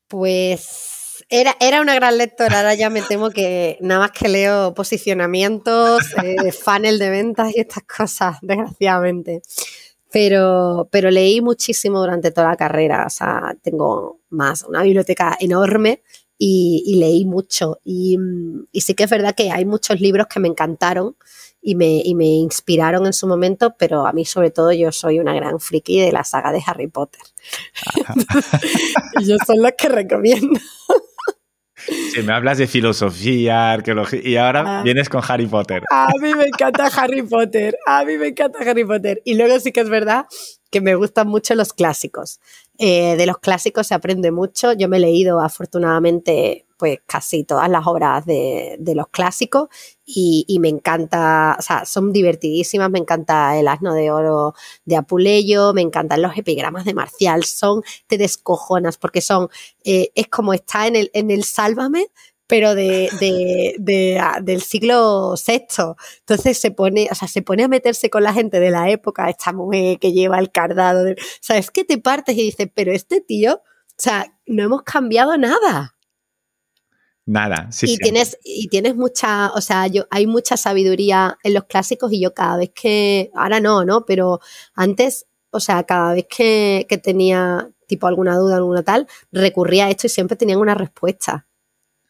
[0.09, 4.74] Pues era, era una gran lectora, ahora ya me temo que nada más que leo
[4.74, 9.43] posicionamientos, eh, funnel de ventas y estas cosas, desgraciadamente.
[10.12, 16.03] Pero, pero leí muchísimo durante toda la carrera, o sea, tengo más, una biblioteca enorme
[16.36, 17.78] y, leí mucho.
[17.84, 18.18] Y,
[18.72, 21.14] y, sí que es verdad que hay muchos libros que me encantaron
[21.62, 25.20] y me, y me inspiraron en su momento, pero a mí sobre todo yo soy
[25.20, 27.20] una gran friki de la saga de Harry Potter.
[29.20, 30.58] y yo son los que recomiendo.
[32.12, 34.82] Si me hablas de filosofía, arqueología y ahora ah.
[34.82, 35.82] vienes con Harry Potter.
[35.90, 39.22] A mí me encanta Harry Potter, a mí me encanta Harry Potter.
[39.24, 40.26] Y luego sí que es verdad
[40.70, 42.40] que me gustan mucho los clásicos.
[42.78, 44.72] Eh, de los clásicos se aprende mucho.
[44.72, 49.68] Yo me he leído afortunadamente pues casi todas las obras de, los clásicos
[50.07, 54.55] y, me encanta, o sea, son divertidísimas, me encanta El asno de oro
[54.87, 59.51] de Apuleyo, me encantan los epigramas de Marcial, son, te descojonas porque son,
[59.85, 62.07] eh, es como está en el, en el Sálvame,
[62.47, 63.11] pero de,
[63.78, 65.66] de, del siglo VI.
[66.20, 69.28] Entonces se pone, o sea, se pone a meterse con la gente de la época,
[69.28, 71.05] esta mujer que lleva el cardado.
[71.41, 75.95] ¿Sabes qué te partes y dices, pero este tío, o sea, no hemos cambiado nada.
[77.27, 81.64] Nada, sí, y Tienes, y tienes mucha, o sea, yo, hay mucha sabiduría en los
[81.64, 84.05] clásicos y yo cada vez que, ahora no, ¿no?
[84.05, 84.41] Pero
[84.75, 90.07] antes, o sea, cada vez que, tenía tipo alguna duda, alguna tal, recurría a esto
[90.07, 91.47] y siempre tenían una respuesta.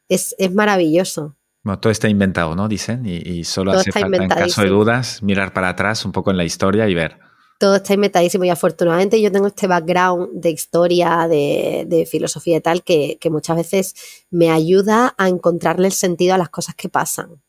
[0.08, 1.36] Es, maravilloso.
[1.62, 2.68] Bueno, todo está inventado, ¿no?
[2.68, 6.36] Dicen, y, solo hace falta, en caso de dudas, mirar para atrás un poco en
[6.36, 7.29] la historia y ver
[7.60, 12.82] todo está inventadísimo y afortunadamente yo tengo este background de historia, de, filosofía y tal,
[12.82, 13.94] que, muchas veces
[14.30, 17.42] me ayuda a encontrarle el sentido a las cosas que pasan.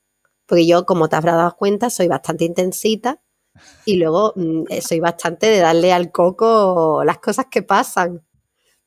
[0.46, 3.22] Porque yo, como te habrás dado cuenta, soy bastante intensita
[3.86, 8.22] y luego mm, eh, soy bastante de darle al coco las cosas que pasan.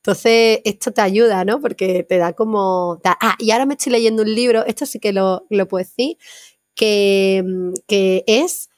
[0.03, 1.59] Entonces, esto te ayuda, ¿no?
[1.59, 3.01] Porque te da como...
[3.03, 6.19] ah, y ahora me estoy leyendo un libro, esto sí que lo, lo puedo decir,
[6.75, 8.69] que, mm, que es,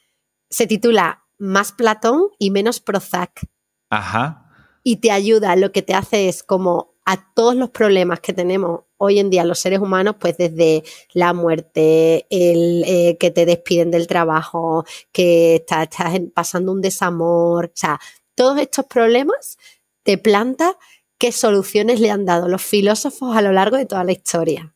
[0.49, 3.47] se titula más Platón y menos Prozac.
[3.89, 4.49] Ajá.
[4.83, 8.81] Y te ayuda, lo que te hace es como a todos los problemas que tenemos
[8.97, 10.83] hoy en día los seres humanos, pues desde
[11.13, 15.87] la muerte, el eh, que te despiden del trabajo, que estás,
[16.33, 17.99] pasando un desamor, o sea,
[18.35, 19.57] todos estos problemas
[20.03, 20.77] te planta
[21.17, 24.73] qué soluciones le han dado los filósofos a lo largo de toda la historia.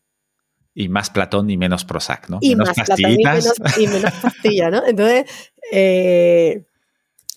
[0.73, 2.39] Y más Platón y menos Prozac, ¿no?
[2.41, 4.85] Y más Platón y menos, y menos pastilla, ¿no?
[4.85, 5.25] Entonces,
[5.71, 6.65] eh,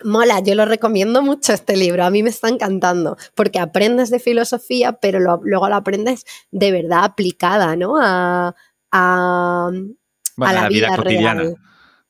[0.05, 4.21] mola, yo lo recomiendo mucho este libro, a mí me está encantando, porque aprendes de
[4.21, 7.97] filosofía, pero luego lo aprendes de verdad aplicada, ¿no?
[8.01, 8.55] A,
[8.93, 9.71] a,
[10.37, 11.55] la, vida, cotidiana.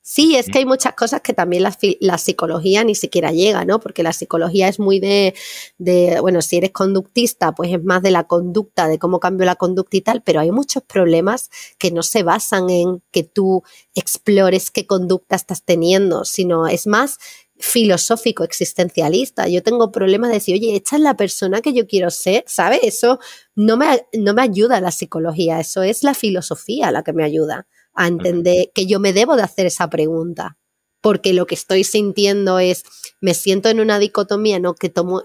[0.06, 3.80] Sí, es que hay muchas cosas que también la, psicología ni siquiera llega, ¿no?
[3.80, 5.34] Porque la psicología es muy de,
[5.78, 9.56] de, bueno, si eres conductista, pues es más de la conducta, de cómo cambio la
[9.56, 11.48] conducta y tal, pero hay muchos problemas
[11.78, 13.62] que no se basan en que tú
[13.94, 17.18] explores qué conducta estás teniendo, sino es más
[17.58, 19.48] filosófico, existencialista.
[19.48, 22.80] Yo tengo problemas de decir, oye, esta es la persona que yo quiero ser, ¿sabes?
[22.82, 23.20] Eso
[23.54, 27.66] no me, no me ayuda la psicología, eso es la filosofía la que me ayuda
[27.94, 30.58] a entender que yo me debo de hacer esa pregunta,
[31.00, 32.84] porque lo que estoy sintiendo es,
[33.20, 34.74] me siento en una dicotomía, ¿no?
[34.74, 35.22] Que tomo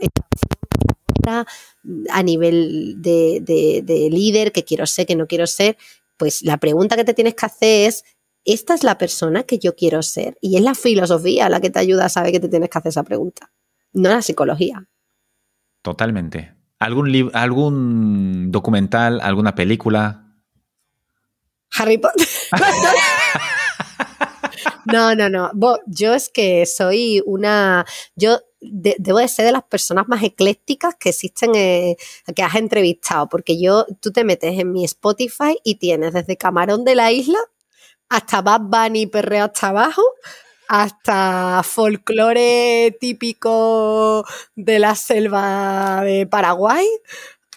[2.09, 3.41] a nivel de,
[3.86, 5.78] de, líder, que quiero ser, que no quiero ser,
[6.17, 8.03] pues la pregunta que te tienes que hacer es,
[8.45, 10.38] ¿esta es la persona que yo quiero ser?
[10.41, 12.89] Y es la filosofía la que te ayuda a saber que te tienes que hacer
[12.89, 13.51] esa pregunta,
[13.93, 14.88] no la psicología.
[15.82, 16.55] Totalmente.
[16.80, 20.30] ¿Algún, algún documental, alguna película
[21.78, 22.28] Harry Potter.
[24.91, 25.52] No, no, no.
[25.86, 27.86] Yo es que soy una.
[28.16, 31.95] Yo debo de ser de las personas más eclécticas que existen, eh,
[32.36, 36.84] que has entrevistado, porque yo, tú te metes en mi Spotify y tienes desde Camarón
[36.86, 37.39] de la Isla
[38.10, 40.02] hasta Bad Bunny perreo hasta abajo,
[40.68, 44.26] hasta folclore típico
[44.56, 46.86] de la selva de Paraguay,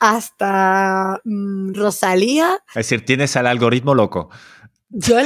[0.01, 2.59] hasta mm, Rosalía.
[2.69, 4.31] Es decir, tienes al algoritmo loco.
[4.95, 5.17] Yo,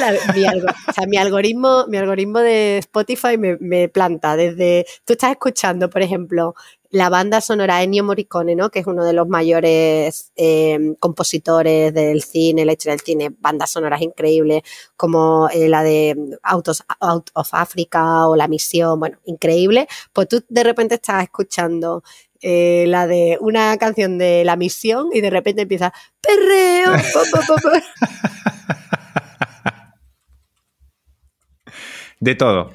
[1.09, 4.87] mi, algoritmo, mi algoritmo de Spotify me, planta desde.
[5.05, 6.55] Tú estás escuchando, por ejemplo,
[6.91, 8.71] la banda sonora Ennio Morricone, ¿no?
[8.71, 13.71] Que es uno de los mayores em, compositores del cine, la historia del cine, bandas
[13.71, 14.63] sonoras increíbles,
[14.97, 16.69] como eh, la de Out
[17.01, 19.89] Out of Africa o La Misión, bueno, increíble.
[20.13, 22.05] Pues tú de repente estás escuchando
[22.41, 26.93] eh, la de una canción de La Misión y de repente empieza perreo.
[32.21, 32.71] de todo.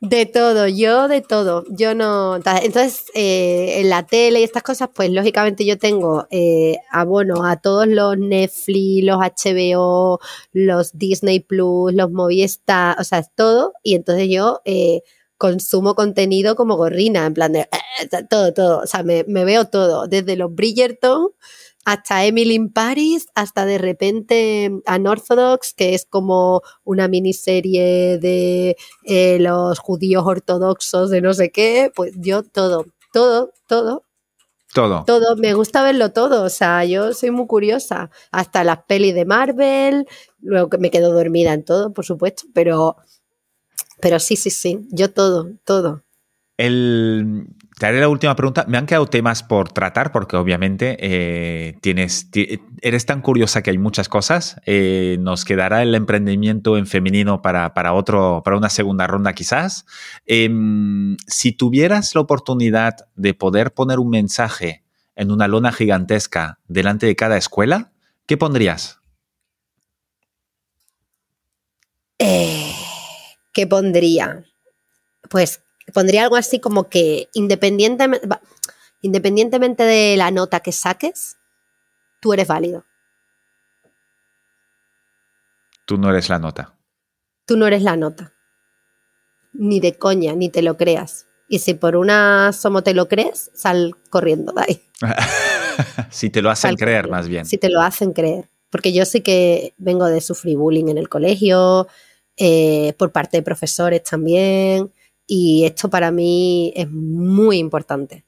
[0.00, 1.64] De todo, yo de todo.
[1.70, 2.36] Yo no.
[2.36, 7.56] Entonces, eh, en la tele y estas cosas, pues lógicamente yo tengo eh, abono a
[7.56, 10.20] todos los Netflix, los HBO,
[10.52, 13.72] los Disney Plus, los Movistar, o sea, es todo.
[13.82, 15.00] Y entonces yo eh,
[15.38, 17.66] consumo contenido como gorrina, en plan de
[18.28, 18.80] todo, todo.
[18.82, 21.30] O sea, me, me veo todo, desde los Bridgerton
[21.86, 29.38] hasta Emily in Paris, hasta de repente Unorthodox, que es como una miniserie de eh,
[29.38, 34.02] los judíos ortodoxos de no sé qué, pues yo todo, todo, todo.
[34.74, 35.04] Todo.
[35.06, 39.24] Todo, me gusta verlo todo, o sea, yo soy muy curiosa, hasta las pelis de
[39.24, 40.06] Marvel,
[40.40, 42.96] luego que me quedo dormida en todo, por supuesto, pero,
[44.00, 46.02] pero sí, sí, sí, yo todo, todo.
[46.58, 47.46] El,
[47.78, 48.64] te haré la última pregunta.
[48.66, 52.30] Me han quedado temas por tratar porque obviamente eh, tienes,
[52.80, 54.58] eres tan curiosa que hay muchas cosas.
[54.64, 59.84] Eh, nos quedará el emprendimiento en femenino para, para, otro, para una segunda ronda quizás.
[60.24, 64.82] Em, si tuvieras la oportunidad de poder poner un mensaje
[65.14, 67.92] en una lona gigantesca delante de cada escuela,
[68.24, 69.00] ¿qué pondrías?
[72.18, 72.72] Eh,
[73.52, 74.44] ¿Qué pondría?
[75.28, 75.60] Pues
[75.92, 78.28] pondría algo así como que independientemente,
[79.02, 81.36] independientemente de la nota que saques,
[82.20, 82.84] tú eres válido.
[85.86, 86.74] Tú no eres la nota.
[87.46, 88.32] Tú no eres la nota.
[89.52, 91.26] Ni de coña, ni te lo creas.
[91.48, 94.82] Y si por una somo te lo crees, sal corriendo de ahí.
[96.10, 97.46] si te lo hacen creer, más bien.
[97.46, 98.50] Si te lo hacen creer.
[98.70, 101.86] Porque yo sí que vengo de sufrir bullying en el colegio,
[102.36, 104.90] eh, por parte de profesores también.
[105.26, 108.24] Y esto para mí es muy importante.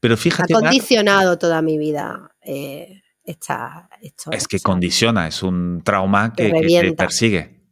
[0.00, 0.52] Pero fíjate.
[0.54, 2.34] Ha condicionado toda mi vida.
[2.42, 3.88] Eh, esta,
[4.32, 7.62] es que condiciona, es un trauma que, te persigue.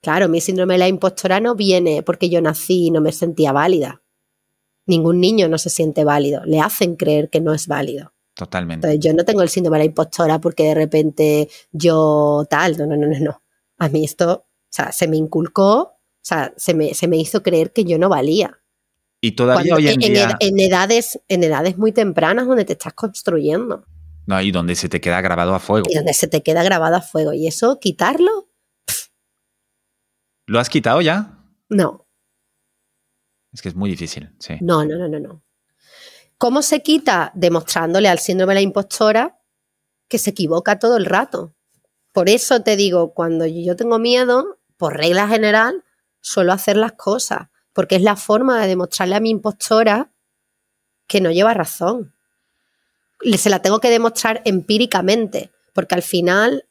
[0.00, 3.50] Claro, mi síndrome de la impostora no viene porque yo nací y no me sentía
[3.52, 4.02] válida.
[4.86, 6.44] Ningún niño no se siente válido.
[6.44, 8.14] Le hacen creer que no es válido.
[8.34, 8.86] Totalmente.
[8.86, 12.78] Entonces, yo no tengo el síndrome de la impostora porque de repente yo tal.
[12.78, 13.42] No, no, no, no, no.
[13.78, 17.42] A mí esto, o sea, se me inculcó o sea, se me, se me hizo
[17.42, 18.60] creer que yo no valía.
[19.22, 20.36] Y todavía hoy en, día...
[20.40, 23.86] En, edades, en edades muy tempranas donde te estás construyendo.
[24.26, 25.86] No, y donde se te queda grabado a fuego.
[25.90, 27.32] Y donde se te queda grabado a fuego.
[27.32, 28.48] Y eso, quitarlo...
[30.46, 31.38] ¿Lo has quitado ya?
[31.68, 32.06] No.
[33.52, 34.54] Es que es muy difícil, sí.
[34.60, 35.42] No, no, no, no, no.
[36.38, 37.32] ¿Cómo se quita?
[37.34, 39.40] Demostrándole al síndrome de la impostora
[40.08, 41.54] que se equivoca todo el rato.
[42.12, 45.84] Por eso te digo, cuando yo tengo miedo, por regla general,
[46.20, 50.12] suelo hacer las cosas, porque es la forma de demostrarle a mi impostora
[51.06, 52.14] que no lleva razón.
[53.36, 56.66] Se la tengo que demostrar empíricamente, porque al final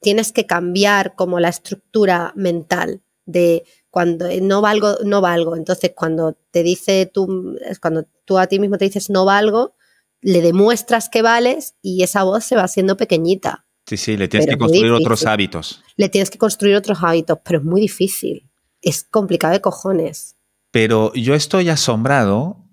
[0.00, 5.56] tienes que cambiar como la estructura mental de cuando no valgo, no valgo.
[5.56, 9.74] Entonces, cuando te dice tú, cuando tú a ti mismo te dices no valgo,
[10.20, 13.66] le demuestras que vales y esa voz se va haciendo pequeñita.
[13.86, 15.82] Sí, sí, le tienes que construir otros hábitos.
[15.96, 18.47] Le tienes que construir otros hábitos, pero es muy difícil
[18.82, 20.36] es complicado de cojones.
[20.70, 22.64] Pero yo estoy asombrado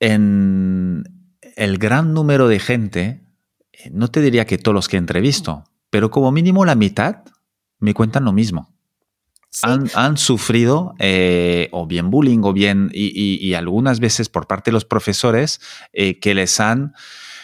[0.00, 1.04] en
[1.56, 3.22] el gran número de gente,
[3.90, 7.24] no te diría que todos los que he entrevisto, pero como mínimo la mitad
[7.78, 8.74] me cuentan lo mismo.
[9.62, 14.84] Han, sufrido eh, o bien bullying o bien, y, algunas veces por parte de los
[14.84, 15.60] profesores
[15.92, 16.94] eh, que les han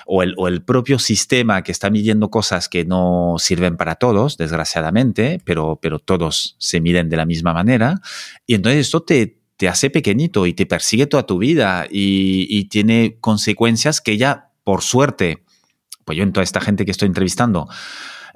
[0.07, 5.79] o el, propio sistema que está midiendo cosas que no sirven para todos, desgraciadamente, pero,
[5.81, 8.01] pero todos se miden de la misma manera.
[8.47, 13.19] Y entonces esto te, te hace pequeñito y te persigue toda tu vida y, tiene
[13.21, 15.45] consecuencias que ya, por suerte,
[16.05, 17.69] pues yo en toda esta gente que estoy entrevistando,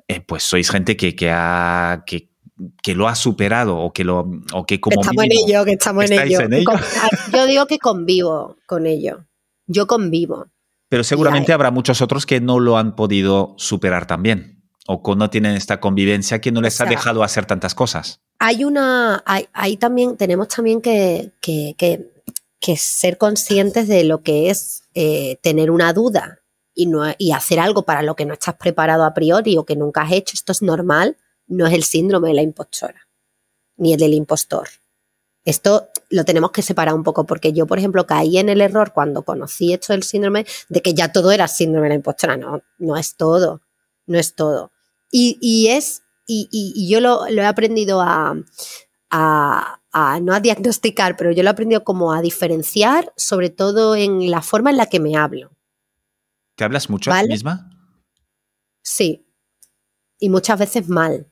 [0.06, 2.30] eh, pues sois gente que, que, ha, que,
[2.82, 6.10] que lo ha superado o que lo o que como estamos en ello que estamos
[6.10, 6.40] en ello.
[7.32, 9.26] yo digo que convivo con ello
[9.66, 10.46] yo convivo
[10.88, 15.28] pero seguramente habrá muchos otros que no lo han podido superar también o que no
[15.28, 18.20] tienen esta convivencia que no les ha dejado hacer tantas cosas.
[18.38, 21.32] Hay una, hay, también, tenemos también que,
[22.76, 26.40] ser conscientes de lo que es eh, tener una duda
[26.74, 29.76] y, no, y hacer algo para lo que no estás preparado a priori o que
[29.76, 30.34] nunca has hecho.
[30.34, 33.08] Esto es normal, no es el síndrome de la impostora
[33.78, 34.68] ni el del impostor.
[35.44, 38.92] Esto lo tenemos que separar un poco porque yo, por ejemplo, caí en el error
[38.92, 42.36] cuando conocí esto del síndrome de que ya todo era síndrome de la impostora.
[42.36, 43.62] No, no es todo,
[44.06, 44.72] no es todo.
[45.10, 48.34] Y, es, y, yo lo, he aprendido a,
[49.12, 54.42] no a diagnosticar, pero yo lo he aprendido como a diferenciar, sobre todo en la
[54.42, 55.50] forma en la que me hablo.
[56.56, 57.70] ¿Te hablas mucho a ti misma?
[58.82, 59.26] Sí.
[60.18, 61.27] Y muchas veces mal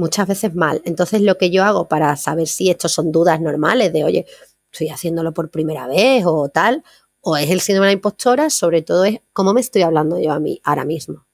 [0.00, 0.82] muchas veces mal.
[0.84, 4.26] Entonces lo que yo hago para saber si estos son dudas normales de, oye,
[4.72, 6.82] estoy haciéndolo por primera vez o tal,
[7.20, 10.32] o es el síndrome de la impostora, sobre todo es cómo me estoy hablando yo
[10.32, 11.26] a mí ahora mismo.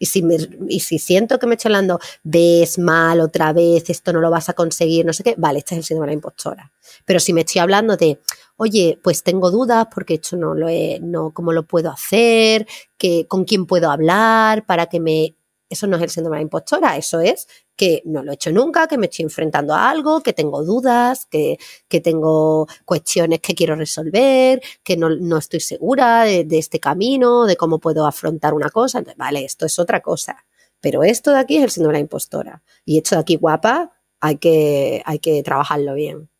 [0.00, 0.36] Y si, me,
[0.68, 4.48] y si siento que me estoy hablando, ves mal otra vez, esto no lo vas
[4.48, 6.72] a conseguir, no sé qué, vale, este es el síndrome de la impostora.
[7.04, 8.20] Pero si me estoy hablando de,
[8.56, 13.26] oye, pues tengo dudas porque esto no lo he, no, cómo lo puedo hacer, que,
[13.26, 15.34] con quién puedo hablar para que me
[15.68, 17.46] eso no es el síndrome de la impostora, eso es
[17.76, 21.26] que no lo he hecho nunca, que me estoy enfrentando a algo, que tengo dudas,
[21.26, 21.58] que,
[22.02, 28.06] tengo cuestiones que quiero resolver, que no, estoy segura de, este camino, de cómo puedo
[28.06, 29.02] afrontar una cosa.
[29.16, 30.44] vale, esto es otra cosa.
[30.80, 32.62] Pero esto de aquí es el síndrome de la impostora.
[32.84, 36.30] Y esto de aquí, guapa, hay que, hay que trabajarlo bien.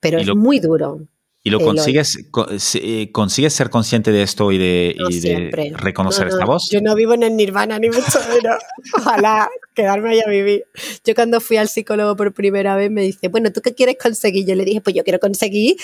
[0.00, 1.06] Pero es muy duro.
[1.42, 2.18] ¿Y lo consigues,
[2.74, 6.68] eh, consigues ser consciente de esto y de, reconocer esta voz?
[6.70, 8.62] Yo no vivo en el nirvana, ni mucho menos.
[8.98, 10.64] Ojalá quedarme allá a vivir.
[11.02, 14.46] Yo cuando fui al psicólogo por primera vez me dice, bueno, ¿tú qué quieres conseguir?
[14.46, 15.76] Yo le dije, pues yo quiero conseguir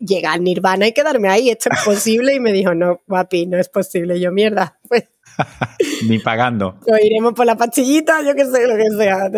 [0.00, 1.48] llegar al nirvana y quedarme ahí.
[1.48, 2.34] Esto es posible.
[2.34, 4.18] Y me dijo, no, guapi, no es posible.
[4.18, 5.04] yo, mierda, pues...
[6.08, 6.80] Ni pagando.
[6.84, 9.30] Lo iremos por la pastillita, yo qué sé, lo que sea.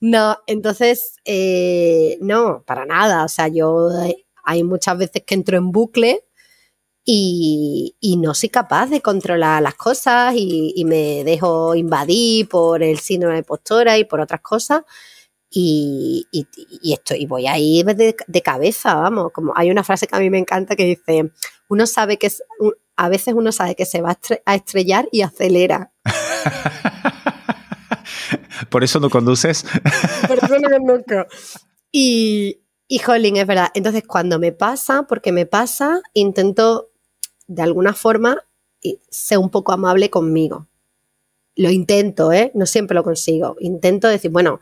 [0.00, 3.24] No, entonces, eh, no, para nada.
[3.24, 3.88] O sea, yo
[4.46, 6.24] hay muchas veces que entro en bucle
[7.04, 13.36] y, no soy capaz de controlar las cosas y, me dejo invadir por el síndrome
[13.36, 14.82] de postura y por otras cosas.
[15.50, 16.26] Y,
[16.82, 19.32] esto, y voy a ir de, cabeza, vamos.
[19.32, 21.30] Como hay una frase que a mí me encanta que dice:
[21.68, 22.30] uno sabe que
[22.96, 25.92] a veces uno sabe que se va a estrellar y acelera.
[28.70, 29.64] Por eso no conduces.
[30.26, 31.26] Por eso no conduzco.
[31.92, 33.68] Y, y jolín, es verdad.
[33.74, 36.90] Entonces, cuando me pasa, porque me pasa, intento
[37.46, 38.46] de alguna forma
[39.08, 40.68] ser un poco amable conmigo.
[41.56, 42.50] Lo intento, ¿eh?
[42.54, 43.56] No siempre lo consigo.
[43.60, 44.60] Intento decir, bueno,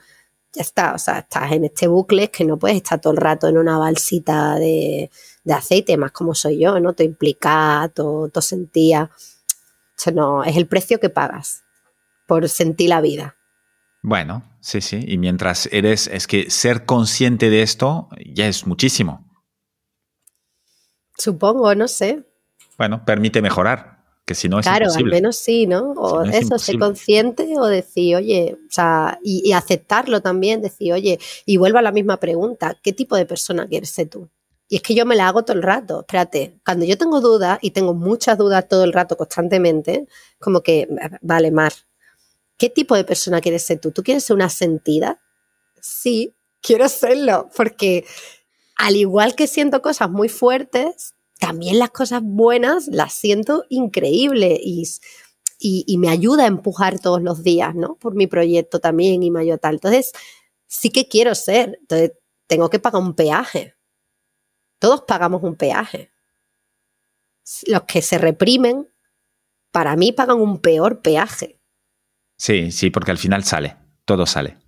[0.53, 3.17] ya está, o sea, estás en este bucle, es que no puedes estar todo el
[3.19, 5.11] rato en una balsita de,
[5.51, 6.93] aceite, más como soy yo, ¿no?
[6.93, 7.89] Todo implicado,
[8.31, 9.11] todo, sentía.
[9.99, 11.65] Eso no, es el precio que pagas
[12.27, 13.37] por sentir la vida.
[14.05, 15.03] Bueno, sí, sí.
[15.09, 19.27] Y mientras eres, es que ser consciente de esto ya es muchísimo.
[21.17, 22.23] Supongo, no sé.
[22.77, 25.17] Bueno, permite mejorar, que si no es claro, imposible.
[25.17, 25.93] al menos sí, ¿no?
[25.93, 31.57] O eso, ser consciente o decir, oye, o sea, y, aceptarlo también, decir, oye, y
[31.57, 34.29] vuelvo a la misma pregunta, ¿qué tipo de persona quieres ser tú?
[34.69, 36.01] Y es que yo me la hago todo el rato.
[36.01, 40.07] Espérate, cuando yo tengo dudas, y tengo muchas dudas todo el rato constantemente,
[40.39, 40.89] como que,
[41.23, 41.73] vale, Mar,
[42.57, 43.91] ¿Qué tipo de persona quieres ser tú?
[43.91, 45.21] ¿Tú quieres ser una sentida?
[45.81, 48.07] Sí, quiero serlo, porque
[48.77, 54.85] al igual que siento cosas muy fuertes, también las cosas buenas las siento increíbles y,
[55.59, 57.97] y, me ayuda a empujar todos los días, ¿no?
[57.97, 59.75] Por mi proyecto también y mayor tal.
[59.75, 60.13] Entonces,
[60.67, 61.79] sí que quiero ser.
[61.81, 62.13] Entonces,
[62.47, 63.75] tengo que pagar un peaje.
[64.79, 66.11] Todos pagamos un peaje.
[67.67, 68.89] Los que se reprimen,
[69.71, 71.61] para mí pagan un peor peaje.
[72.37, 74.59] Sí, sí, porque al final sale, todo sale.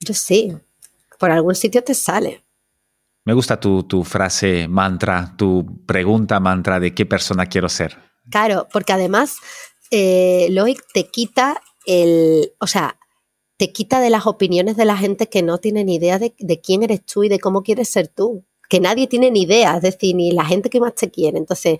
[0.00, 0.56] Yo sí,
[1.18, 2.44] por algún sitio te sale.
[3.24, 7.98] Me gusta tu, frase mantra, tu pregunta mantra de qué persona quiero ser.
[8.30, 9.36] Claro, porque además,
[9.90, 12.98] eh, Loic te quita el, o sea,
[13.56, 16.60] te quita de las opiniones de la gente que no tiene ni idea de, de
[16.60, 19.82] quién eres tú y de cómo quieres ser tú que nadie tiene ni idea, es
[19.82, 21.38] decir, ni la gente que más te quiere.
[21.38, 21.78] Entonces,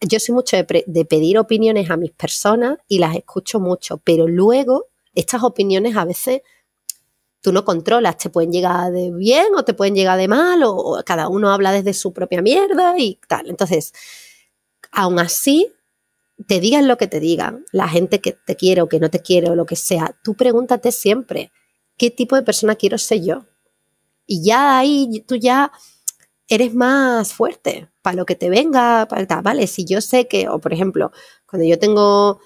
[0.00, 4.86] yo soy mucho de, pedir opiniones a mis personas y las escucho mucho, pero luego
[5.14, 6.42] estas opiniones a veces
[7.40, 11.00] tú no controlas, te pueden llegar de bien o te pueden llegar de mal, o,
[11.04, 13.48] cada uno habla desde su propia mierda y tal.
[13.48, 13.94] Entonces,
[14.92, 15.72] aún así,
[16.46, 19.20] te digan lo que te digan, la gente que te quiere o que no te
[19.20, 21.52] quiere o lo que sea, tú pregúntate siempre,
[21.96, 23.46] ¿qué tipo de persona quiero ser yo?
[24.26, 25.72] Y ya ahí tú ya
[26.48, 30.48] eres más fuerte para lo que te venga, para tal, vale, si yo sé que,
[30.48, 31.12] o por ejemplo,
[31.46, 32.40] cuando yo tengo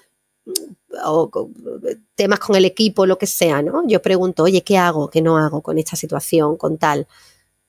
[2.15, 3.87] temas con el equipo, lo que sea, ¿no?
[3.87, 5.09] Yo pregunto, oye, ¿qué hago?
[5.09, 7.07] ¿Qué no hago con esta situación, con tal?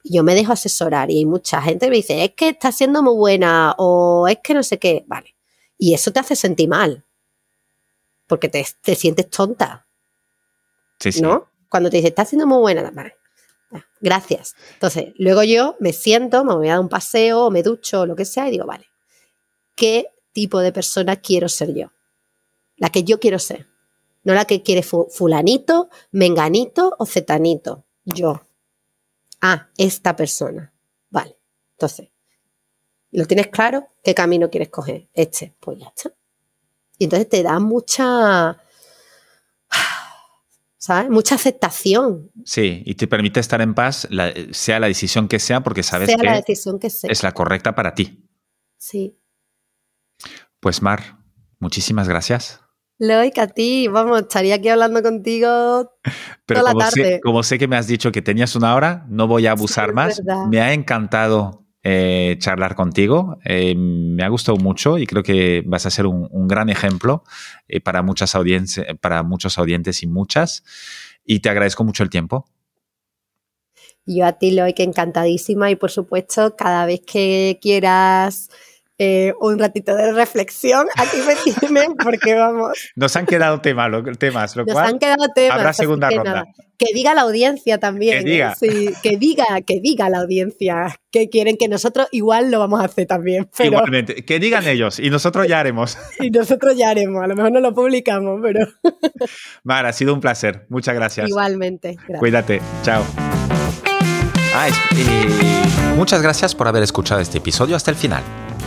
[0.07, 3.03] yo me dejo asesorar y hay mucha gente que me dice, es que está siendo
[3.03, 5.35] muy buena o es que no sé qué, vale.
[5.79, 7.07] Y eso te hace sentir mal,
[8.27, 9.87] porque te, sientes tonta.
[11.01, 11.23] Sí, sí.
[11.23, 11.49] ¿No?
[11.71, 13.17] Cuando te dice, está siendo muy buena, vale
[14.05, 14.55] gracias.
[14.75, 18.27] Entonces, luego yo me siento, me voy a dar un paseo, me ducho, lo que
[18.27, 18.87] sea, y digo, vale,
[19.75, 21.91] ¿qué tipo de persona quiero ser yo?
[22.77, 23.67] La que yo quiero ser.
[24.23, 27.85] No la que quiere fulanito, menganito o zetanito.
[28.05, 28.43] Yo.
[29.41, 30.73] Ah, esta persona.
[31.11, 31.37] Vale.
[31.73, 32.09] Entonces,
[33.11, 33.89] ¿lo tienes claro?
[34.03, 35.09] ¿Qué camino quieres coger?
[35.13, 35.55] Este.
[35.61, 36.11] Pues ya está.
[36.99, 38.59] Y entonces te da mucha
[40.85, 41.11] ¿sabes?
[41.11, 42.31] Mucha aceptación.
[42.45, 44.07] Sí, y te permite estar en paz,
[44.51, 47.11] sea la decisión que sea, porque sabes sea que, la decisión que sea.
[47.11, 48.29] es la correcta para ti.
[48.77, 49.19] Sí.
[50.61, 51.21] Pues Mar,
[51.59, 52.61] muchísimas gracias.
[52.99, 55.91] Loic, a ti, vamos, estaría aquí hablando contigo
[56.47, 57.21] Pero toda la como, sé, tarde.
[57.23, 60.21] como sé que me has dicho que tenías una hora, no voy a abusar más.
[60.51, 65.85] Me ha encantado eh, charlar contigo, eh, me ha gustado mucho y creo que vas
[65.85, 67.25] a ser un, gran ejemplo
[67.69, 70.65] eh, para, muchas audiencias, para muchos audientes y muchas.
[71.27, 72.47] Y te agradezco mucho el tiempo.
[74.07, 78.49] Yo a ti, Loic, encantadísima y por supuesto, cada vez que quieras
[78.99, 84.03] eh, un ratito de reflexión, aquí me tienen porque vamos, Nos han quedado temas, lo,
[84.17, 85.59] temas, lo nos cual han quedado temas.
[85.59, 86.31] habrá segunda que ronda.
[86.33, 86.45] nada,
[86.79, 88.25] que diga la audiencia también.
[88.25, 88.53] Que diga.
[88.53, 88.55] ¿eh?
[88.59, 92.85] Sí, que diga, que diga la audiencia que quieren que nosotros igual lo vamos a
[92.85, 93.49] hacer también.
[93.57, 95.97] Pero, Igualmente, que digan ellos y nosotros ya haremos.
[96.21, 98.61] Y nosotros ya haremos, a lo mejor no lo publicamos, pero
[99.65, 100.67] Mar, ha sido un placer.
[100.69, 101.29] Muchas gracias.
[101.29, 101.95] igualmente.
[101.97, 102.19] Gracias.
[102.19, 102.61] Cuídate.
[102.83, 103.05] Chao.
[104.57, 108.23] Ah, es- eh, muchas gracias por haber escuchado este episodio hasta el final.